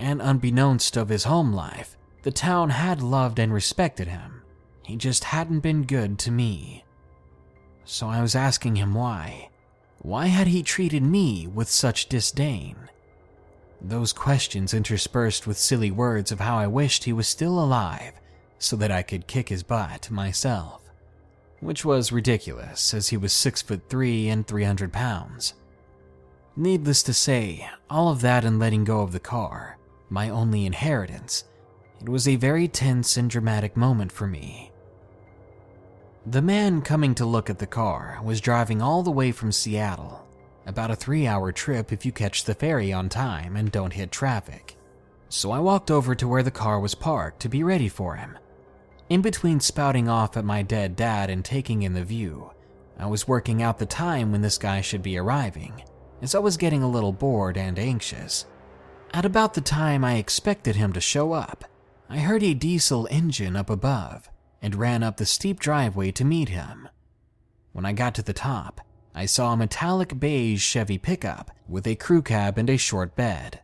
and 0.00 0.20
unbeknownst 0.20 0.96
of 0.96 1.08
his 1.08 1.24
home 1.24 1.52
life, 1.52 1.96
the 2.22 2.30
town 2.30 2.70
had 2.70 3.02
loved 3.02 3.38
and 3.38 3.52
respected 3.52 4.08
him. 4.08 4.42
He 4.84 4.96
just 4.96 5.24
hadn't 5.24 5.60
been 5.60 5.82
good 5.84 6.18
to 6.20 6.30
me. 6.30 6.84
So 7.84 8.08
I 8.08 8.22
was 8.22 8.34
asking 8.34 8.76
him 8.76 8.94
why. 8.94 9.50
Why 9.98 10.26
had 10.26 10.48
he 10.48 10.62
treated 10.62 11.02
me 11.02 11.46
with 11.46 11.68
such 11.68 12.08
disdain? 12.08 12.76
Those 13.80 14.12
questions 14.12 14.74
interspersed 14.74 15.46
with 15.46 15.58
silly 15.58 15.90
words 15.90 16.30
of 16.30 16.40
how 16.40 16.56
I 16.56 16.66
wished 16.68 17.04
he 17.04 17.12
was 17.12 17.26
still 17.26 17.58
alive 17.58 18.12
so 18.58 18.76
that 18.76 18.92
I 18.92 19.02
could 19.02 19.26
kick 19.26 19.48
his 19.48 19.64
butt 19.64 20.10
myself. 20.10 20.82
Which 21.60 21.84
was 21.84 22.12
ridiculous, 22.12 22.94
as 22.94 23.08
he 23.08 23.16
was 23.16 23.32
six 23.32 23.62
foot 23.62 23.82
three 23.88 24.28
and 24.28 24.46
300 24.46 24.92
pounds. 24.92 25.54
Needless 26.56 27.02
to 27.04 27.14
say, 27.14 27.68
all 27.88 28.08
of 28.08 28.20
that 28.20 28.44
and 28.44 28.58
letting 28.58 28.84
go 28.84 29.00
of 29.00 29.12
the 29.12 29.20
car, 29.20 29.78
my 30.10 30.28
only 30.28 30.66
inheritance, 30.66 31.44
it 32.02 32.08
was 32.08 32.26
a 32.26 32.36
very 32.36 32.66
tense 32.66 33.16
and 33.16 33.30
dramatic 33.30 33.76
moment 33.76 34.10
for 34.10 34.26
me. 34.26 34.72
The 36.26 36.42
man 36.42 36.82
coming 36.82 37.14
to 37.16 37.26
look 37.26 37.48
at 37.48 37.58
the 37.58 37.66
car 37.66 38.20
was 38.24 38.40
driving 38.40 38.82
all 38.82 39.02
the 39.02 39.10
way 39.10 39.30
from 39.30 39.52
Seattle 39.52 40.26
about 40.66 40.90
a 40.90 40.96
three 40.96 41.26
hour 41.26 41.52
trip 41.52 41.92
if 41.92 42.04
you 42.04 42.12
catch 42.12 42.44
the 42.44 42.54
ferry 42.54 42.92
on 42.92 43.08
time 43.08 43.56
and 43.56 43.70
don't 43.70 43.92
hit 43.92 44.10
traffic. 44.10 44.76
So 45.28 45.50
I 45.50 45.60
walked 45.60 45.90
over 45.90 46.14
to 46.14 46.28
where 46.28 46.42
the 46.42 46.50
car 46.50 46.78
was 46.78 46.94
parked 46.94 47.40
to 47.40 47.48
be 47.48 47.62
ready 47.62 47.88
for 47.88 48.16
him. 48.16 48.38
In 49.08 49.22
between 49.22 49.60
spouting 49.60 50.08
off 50.08 50.36
at 50.36 50.44
my 50.44 50.62
dead 50.62 50.96
dad 50.96 51.30
and 51.30 51.44
taking 51.44 51.82
in 51.82 51.94
the 51.94 52.04
view, 52.04 52.50
I 52.98 53.06
was 53.06 53.28
working 53.28 53.62
out 53.62 53.78
the 53.78 53.86
time 53.86 54.32
when 54.32 54.42
this 54.42 54.58
guy 54.58 54.80
should 54.80 55.02
be 55.02 55.18
arriving, 55.18 55.82
as 56.20 56.34
I 56.34 56.38
was 56.38 56.56
getting 56.56 56.82
a 56.82 56.90
little 56.90 57.12
bored 57.12 57.56
and 57.56 57.78
anxious. 57.78 58.46
At 59.12 59.24
about 59.24 59.54
the 59.54 59.60
time 59.60 60.04
I 60.04 60.16
expected 60.16 60.76
him 60.76 60.92
to 60.92 61.00
show 61.00 61.32
up, 61.32 61.64
I 62.12 62.18
heard 62.18 62.42
a 62.42 62.52
diesel 62.52 63.08
engine 63.10 63.56
up 63.56 63.70
above 63.70 64.28
and 64.60 64.74
ran 64.74 65.02
up 65.02 65.16
the 65.16 65.24
steep 65.24 65.58
driveway 65.58 66.10
to 66.10 66.26
meet 66.26 66.50
him. 66.50 66.90
When 67.72 67.86
I 67.86 67.94
got 67.94 68.14
to 68.16 68.22
the 68.22 68.34
top, 68.34 68.82
I 69.14 69.24
saw 69.24 69.54
a 69.54 69.56
metallic 69.56 70.20
beige 70.20 70.62
Chevy 70.62 70.98
pickup 70.98 71.50
with 71.66 71.86
a 71.86 71.94
crew 71.94 72.20
cab 72.20 72.58
and 72.58 72.68
a 72.68 72.76
short 72.76 73.16
bed. 73.16 73.60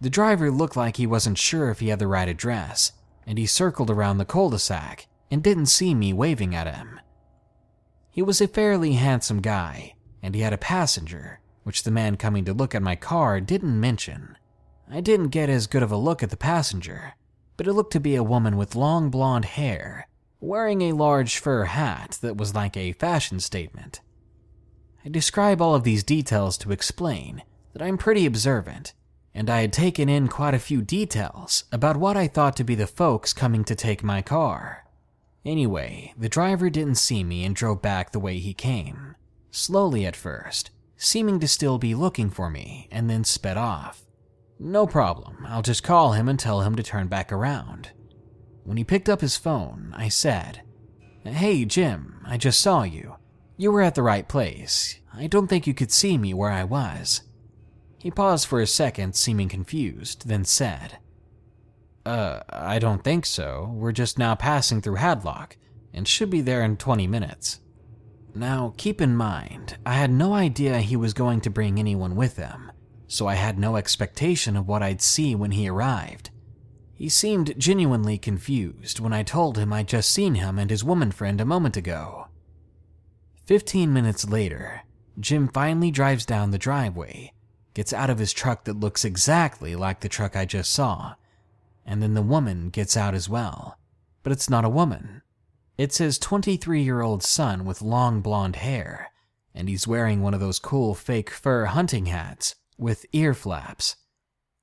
The 0.00 0.08
driver 0.08 0.50
looked 0.50 0.74
like 0.74 0.96
he 0.96 1.06
wasn't 1.06 1.36
sure 1.36 1.68
if 1.68 1.80
he 1.80 1.88
had 1.88 1.98
the 1.98 2.06
right 2.06 2.30
address, 2.30 2.92
and 3.26 3.36
he 3.36 3.44
circled 3.44 3.90
around 3.90 4.16
the 4.16 4.24
cul 4.24 4.48
de 4.48 4.58
sac 4.58 5.06
and 5.30 5.42
didn't 5.42 5.66
see 5.66 5.94
me 5.94 6.14
waving 6.14 6.54
at 6.54 6.74
him. 6.74 6.98
He 8.10 8.22
was 8.22 8.40
a 8.40 8.48
fairly 8.48 8.94
handsome 8.94 9.42
guy, 9.42 9.96
and 10.22 10.34
he 10.34 10.40
had 10.40 10.54
a 10.54 10.58
passenger, 10.58 11.40
which 11.64 11.82
the 11.82 11.90
man 11.90 12.16
coming 12.16 12.46
to 12.46 12.54
look 12.54 12.74
at 12.74 12.82
my 12.82 12.96
car 12.96 13.38
didn't 13.38 13.78
mention. 13.78 14.38
I 14.90 15.02
didn't 15.02 15.28
get 15.28 15.50
as 15.50 15.66
good 15.66 15.82
of 15.82 15.92
a 15.92 15.96
look 15.98 16.22
at 16.22 16.30
the 16.30 16.38
passenger, 16.38 17.16
but 17.60 17.68
it 17.68 17.74
looked 17.74 17.92
to 17.92 18.00
be 18.00 18.16
a 18.16 18.22
woman 18.22 18.56
with 18.56 18.74
long 18.74 19.10
blonde 19.10 19.44
hair, 19.44 20.08
wearing 20.40 20.80
a 20.80 20.94
large 20.94 21.36
fur 21.36 21.64
hat 21.64 22.16
that 22.22 22.38
was 22.38 22.54
like 22.54 22.74
a 22.74 22.92
fashion 22.92 23.38
statement. 23.38 24.00
I 25.04 25.10
describe 25.10 25.60
all 25.60 25.74
of 25.74 25.84
these 25.84 26.02
details 26.02 26.56
to 26.56 26.72
explain 26.72 27.42
that 27.74 27.82
I'm 27.82 27.98
pretty 27.98 28.24
observant, 28.24 28.94
and 29.34 29.50
I 29.50 29.60
had 29.60 29.74
taken 29.74 30.08
in 30.08 30.26
quite 30.28 30.54
a 30.54 30.58
few 30.58 30.80
details 30.80 31.64
about 31.70 31.98
what 31.98 32.16
I 32.16 32.28
thought 32.28 32.56
to 32.56 32.64
be 32.64 32.74
the 32.74 32.86
folks 32.86 33.34
coming 33.34 33.64
to 33.64 33.74
take 33.74 34.02
my 34.02 34.22
car. 34.22 34.86
Anyway, 35.44 36.14
the 36.16 36.30
driver 36.30 36.70
didn't 36.70 36.94
see 36.94 37.22
me 37.22 37.44
and 37.44 37.54
drove 37.54 37.82
back 37.82 38.12
the 38.12 38.18
way 38.18 38.38
he 38.38 38.54
came, 38.54 39.16
slowly 39.50 40.06
at 40.06 40.16
first, 40.16 40.70
seeming 40.96 41.38
to 41.40 41.46
still 41.46 41.76
be 41.76 41.94
looking 41.94 42.30
for 42.30 42.48
me, 42.48 42.88
and 42.90 43.10
then 43.10 43.22
sped 43.22 43.58
off. 43.58 44.06
No 44.62 44.86
problem, 44.86 45.38
I'll 45.48 45.62
just 45.62 45.82
call 45.82 46.12
him 46.12 46.28
and 46.28 46.38
tell 46.38 46.60
him 46.60 46.76
to 46.76 46.82
turn 46.82 47.06
back 47.08 47.32
around. 47.32 47.92
When 48.62 48.76
he 48.76 48.84
picked 48.84 49.08
up 49.08 49.22
his 49.22 49.38
phone, 49.38 49.94
I 49.96 50.08
said, 50.10 50.60
Hey 51.24 51.64
Jim, 51.64 52.20
I 52.26 52.36
just 52.36 52.60
saw 52.60 52.82
you. 52.82 53.16
You 53.56 53.72
were 53.72 53.80
at 53.80 53.94
the 53.94 54.02
right 54.02 54.28
place. 54.28 55.00
I 55.14 55.28
don't 55.28 55.46
think 55.46 55.66
you 55.66 55.72
could 55.72 55.90
see 55.90 56.18
me 56.18 56.34
where 56.34 56.50
I 56.50 56.64
was. 56.64 57.22
He 57.98 58.10
paused 58.10 58.46
for 58.46 58.60
a 58.60 58.66
second, 58.66 59.14
seeming 59.14 59.48
confused, 59.48 60.28
then 60.28 60.44
said, 60.44 60.98
Uh, 62.04 62.40
I 62.50 62.78
don't 62.78 63.02
think 63.02 63.24
so. 63.24 63.72
We're 63.74 63.92
just 63.92 64.18
now 64.18 64.34
passing 64.34 64.82
through 64.82 64.96
Hadlock 64.96 65.56
and 65.94 66.06
should 66.06 66.28
be 66.28 66.42
there 66.42 66.62
in 66.62 66.76
20 66.76 67.06
minutes. 67.06 67.60
Now, 68.34 68.74
keep 68.76 69.00
in 69.00 69.16
mind, 69.16 69.78
I 69.86 69.94
had 69.94 70.10
no 70.10 70.34
idea 70.34 70.80
he 70.80 70.96
was 70.96 71.14
going 71.14 71.40
to 71.40 71.50
bring 71.50 71.78
anyone 71.78 72.14
with 72.14 72.36
him, 72.36 72.69
so 73.10 73.26
I 73.26 73.34
had 73.34 73.58
no 73.58 73.74
expectation 73.74 74.56
of 74.56 74.68
what 74.68 74.84
I'd 74.84 75.02
see 75.02 75.34
when 75.34 75.50
he 75.50 75.68
arrived. 75.68 76.30
He 76.94 77.08
seemed 77.08 77.58
genuinely 77.58 78.16
confused 78.16 79.00
when 79.00 79.12
I 79.12 79.24
told 79.24 79.58
him 79.58 79.72
I'd 79.72 79.88
just 79.88 80.12
seen 80.12 80.36
him 80.36 80.60
and 80.60 80.70
his 80.70 80.84
woman 80.84 81.10
friend 81.10 81.40
a 81.40 81.44
moment 81.44 81.76
ago. 81.76 82.28
Fifteen 83.44 83.92
minutes 83.92 84.28
later, 84.28 84.82
Jim 85.18 85.48
finally 85.48 85.90
drives 85.90 86.24
down 86.24 86.52
the 86.52 86.58
driveway, 86.58 87.32
gets 87.74 87.92
out 87.92 88.10
of 88.10 88.20
his 88.20 88.32
truck 88.32 88.62
that 88.62 88.78
looks 88.78 89.04
exactly 89.04 89.74
like 89.74 90.00
the 90.00 90.08
truck 90.08 90.36
I 90.36 90.44
just 90.44 90.70
saw, 90.70 91.14
and 91.84 92.00
then 92.00 92.14
the 92.14 92.22
woman 92.22 92.68
gets 92.68 92.96
out 92.96 93.16
as 93.16 93.28
well. 93.28 93.76
But 94.22 94.30
it's 94.30 94.48
not 94.48 94.64
a 94.64 94.68
woman. 94.68 95.22
It's 95.76 95.98
his 95.98 96.16
23 96.16 96.80
year 96.80 97.00
old 97.00 97.24
son 97.24 97.64
with 97.64 97.82
long 97.82 98.20
blonde 98.20 98.56
hair, 98.56 99.10
and 99.52 99.68
he's 99.68 99.88
wearing 99.88 100.22
one 100.22 100.32
of 100.32 100.38
those 100.38 100.60
cool 100.60 100.94
fake 100.94 101.30
fur 101.30 101.64
hunting 101.64 102.06
hats 102.06 102.54
with 102.80 103.06
ear 103.12 103.34
flaps. 103.34 103.96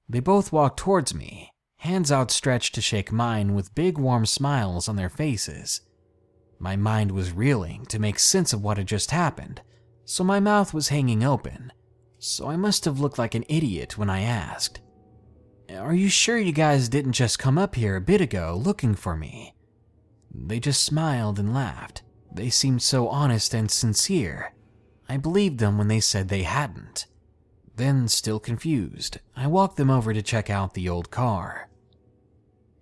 They 0.09 0.19
both 0.19 0.51
walked 0.51 0.79
towards 0.79 1.13
me, 1.13 1.51
hands 1.77 2.11
outstretched 2.11 2.73
to 2.75 2.81
shake 2.81 3.11
mine 3.11 3.53
with 3.53 3.75
big 3.75 3.97
warm 3.97 4.25
smiles 4.25 4.87
on 4.87 4.95
their 4.95 5.09
faces. 5.09 5.81
My 6.59 6.75
mind 6.75 7.11
was 7.11 7.31
reeling 7.31 7.85
to 7.87 7.99
make 7.99 8.17
sense 8.17 8.51
of 8.53 8.63
what 8.63 8.77
had 8.77 8.87
just 8.87 9.11
happened, 9.11 9.61
so 10.05 10.23
my 10.23 10.39
mouth 10.39 10.73
was 10.73 10.89
hanging 10.89 11.23
open, 11.23 11.71
so 12.17 12.49
I 12.49 12.55
must 12.55 12.85
have 12.85 12.99
looked 12.99 13.19
like 13.19 13.35
an 13.35 13.45
idiot 13.47 13.97
when 13.97 14.09
I 14.09 14.21
asked, 14.21 14.79
Are 15.69 15.93
you 15.93 16.09
sure 16.09 16.37
you 16.37 16.51
guys 16.51 16.89
didn't 16.89 17.13
just 17.13 17.37
come 17.37 17.57
up 17.57 17.75
here 17.75 17.95
a 17.95 18.01
bit 18.01 18.21
ago 18.21 18.59
looking 18.59 18.95
for 18.95 19.15
me? 19.15 19.53
They 20.33 20.59
just 20.59 20.83
smiled 20.83 21.37
and 21.37 21.53
laughed. 21.53 22.01
They 22.33 22.49
seemed 22.49 22.81
so 22.81 23.07
honest 23.07 23.53
and 23.53 23.69
sincere. 23.69 24.53
I 25.07 25.17
believed 25.17 25.59
them 25.59 25.77
when 25.77 25.87
they 25.87 25.99
said 25.99 26.29
they 26.29 26.43
hadn't. 26.43 27.05
Then, 27.77 28.07
still 28.07 28.39
confused, 28.39 29.19
I 29.35 29.45
walked 29.45 29.77
them 29.77 29.91
over 29.91 30.11
to 30.11 30.23
check 30.23 30.49
out 30.49 30.73
the 30.73 30.89
old 30.89 31.11
car. 31.11 31.69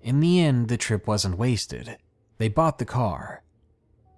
In 0.01 0.21
the 0.21 0.39
end, 0.39 0.69
the 0.69 0.77
trip 0.77 1.05
wasn't 1.05 1.37
wasted. 1.37 1.97
They 2.37 2.47
bought 2.47 2.79
the 2.79 2.85
car. 2.85 3.43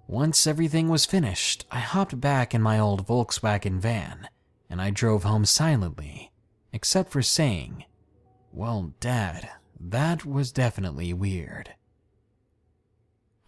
Once 0.06 0.46
everything 0.46 0.88
was 0.88 1.04
finished, 1.04 1.66
I 1.72 1.80
hopped 1.80 2.20
back 2.20 2.54
in 2.54 2.62
my 2.62 2.78
old 2.78 3.08
Volkswagen 3.08 3.80
van 3.80 4.28
and 4.70 4.80
I 4.80 4.90
drove 4.90 5.24
home 5.24 5.44
silently, 5.44 6.30
except 6.72 7.10
for 7.10 7.22
saying, 7.22 7.84
Well, 8.52 8.94
Dad, 9.00 9.50
that 9.80 10.24
was 10.24 10.52
definitely 10.52 11.12
weird. 11.12 11.74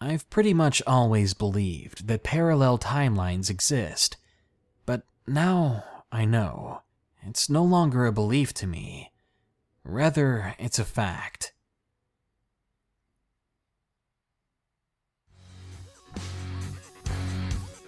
I've 0.01 0.29
pretty 0.29 0.53
much 0.53 0.81
always 0.85 1.33
believed 1.33 2.07
that 2.07 2.23
parallel 2.23 2.77
timelines 2.77 3.49
exist, 3.49 4.17
but 4.85 5.03
now 5.25 5.85
I 6.11 6.25
know 6.25 6.81
it's 7.25 7.49
no 7.49 7.63
longer 7.63 8.05
a 8.05 8.11
belief 8.11 8.53
to 8.55 8.67
me. 8.67 9.11
Rather, 9.83 10.55
it's 10.59 10.79
a 10.79 10.85
fact. 10.85 11.53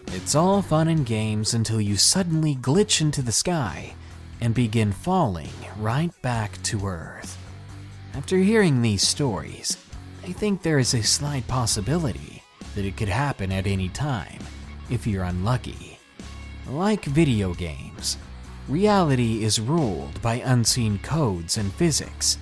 It's 0.08 0.36
all 0.36 0.62
fun 0.62 0.88
and 0.88 1.06
games 1.06 1.54
until 1.54 1.82
you 1.82 1.98
suddenly 1.98 2.56
glitch 2.56 3.02
into 3.02 3.22
the 3.22 3.32
sky 3.32 3.96
and 4.42 4.54
begin 4.54 4.92
falling 4.92 5.50
right 5.80 6.12
back 6.22 6.62
to 6.64 6.86
Earth. 6.86 7.38
After 8.14 8.38
hearing 8.38 8.82
these 8.82 9.02
stories, 9.02 9.78
I 10.24 10.32
think 10.32 10.62
there 10.62 10.80
is 10.80 10.94
a 10.94 11.02
slight 11.02 11.48
possibility 11.48 12.44
that 12.76 12.86
it 12.86 12.96
could 12.96 13.10
happen 13.10 13.52
at 13.52 13.66
any 13.66 13.90
time 13.90 14.40
if 14.90 15.08
you're 15.08 15.24
unlucky. 15.24 15.98
Like 16.70 17.06
video 17.06 17.54
games, 17.54 18.18
reality 18.68 19.44
is 19.44 19.60
ruled 19.60 20.22
by 20.22 20.36
unseen 20.36 21.00
codes 21.00 21.58
and 21.58 21.74
physics. 21.74 22.38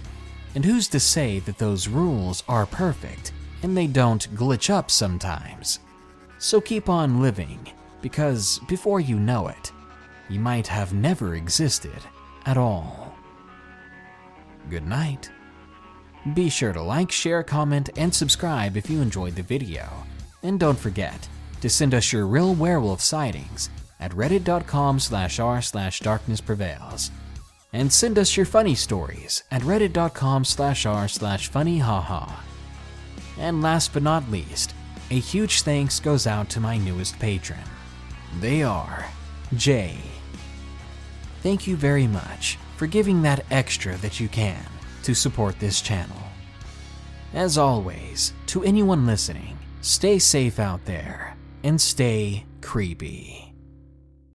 And 0.55 0.63
who's 0.65 0.87
to 0.89 0.99
say 0.99 1.39
that 1.39 1.57
those 1.57 1.87
rules 1.87 2.43
are 2.47 2.65
perfect 2.65 3.31
and 3.63 3.75
they 3.75 3.87
don't 3.87 4.33
glitch 4.35 4.69
up 4.69 4.91
sometimes? 4.91 5.79
So 6.39 6.59
keep 6.59 6.89
on 6.89 7.21
living, 7.21 7.59
because 8.01 8.59
before 8.67 8.99
you 8.99 9.19
know 9.19 9.47
it, 9.47 9.71
you 10.29 10.39
might 10.39 10.67
have 10.67 10.93
never 10.93 11.35
existed 11.35 11.99
at 12.45 12.57
all. 12.57 13.13
Good 14.69 14.87
night. 14.87 15.29
Be 16.33 16.49
sure 16.49 16.73
to 16.73 16.81
like, 16.81 17.11
share, 17.11 17.43
comment, 17.43 17.89
and 17.97 18.13
subscribe 18.13 18.77
if 18.77 18.89
you 18.89 19.01
enjoyed 19.01 19.35
the 19.35 19.43
video. 19.43 19.87
And 20.43 20.59
don't 20.59 20.77
forget 20.77 21.27
to 21.61 21.69
send 21.69 21.93
us 21.93 22.11
your 22.11 22.25
real 22.25 22.53
werewolf 22.53 23.01
sightings 23.01 23.69
at 24.01 24.11
reddit.com 24.11 24.99
slash 24.99 25.39
r 25.39 25.61
slash 25.61 25.99
darkness 25.99 26.41
prevails. 26.41 27.11
And 27.71 27.93
send 27.93 28.19
us 28.19 28.35
your 28.35 28.45
funny 28.45 28.75
stories 28.75 29.43
at 29.51 29.61
reddit.com 29.61 30.43
slash 30.43 30.85
r 30.85 31.07
slash 31.07 31.47
funny 31.47 31.77
haha. 31.79 32.41
And 33.37 33.61
last 33.61 33.93
but 33.93 34.03
not 34.03 34.29
least, 34.29 34.73
a 35.09 35.19
huge 35.19 35.61
thanks 35.61 35.99
goes 35.99 36.27
out 36.27 36.49
to 36.49 36.59
my 36.59 36.77
newest 36.77 37.17
patron. 37.19 37.63
They 38.39 38.63
are 38.63 39.05
Jay. 39.55 39.97
Thank 41.41 41.67
you 41.67 41.75
very 41.75 42.07
much 42.07 42.57
for 42.77 42.87
giving 42.87 43.21
that 43.21 43.45
extra 43.51 43.95
that 43.97 44.19
you 44.19 44.27
can 44.27 44.63
to 45.03 45.13
support 45.13 45.59
this 45.59 45.81
channel. 45.81 46.17
As 47.33 47.57
always, 47.57 48.33
to 48.47 48.63
anyone 48.63 49.05
listening, 49.05 49.57
stay 49.81 50.19
safe 50.19 50.59
out 50.59 50.83
there 50.85 51.35
and 51.63 51.79
stay 51.79 52.45
creepy. 52.61 53.50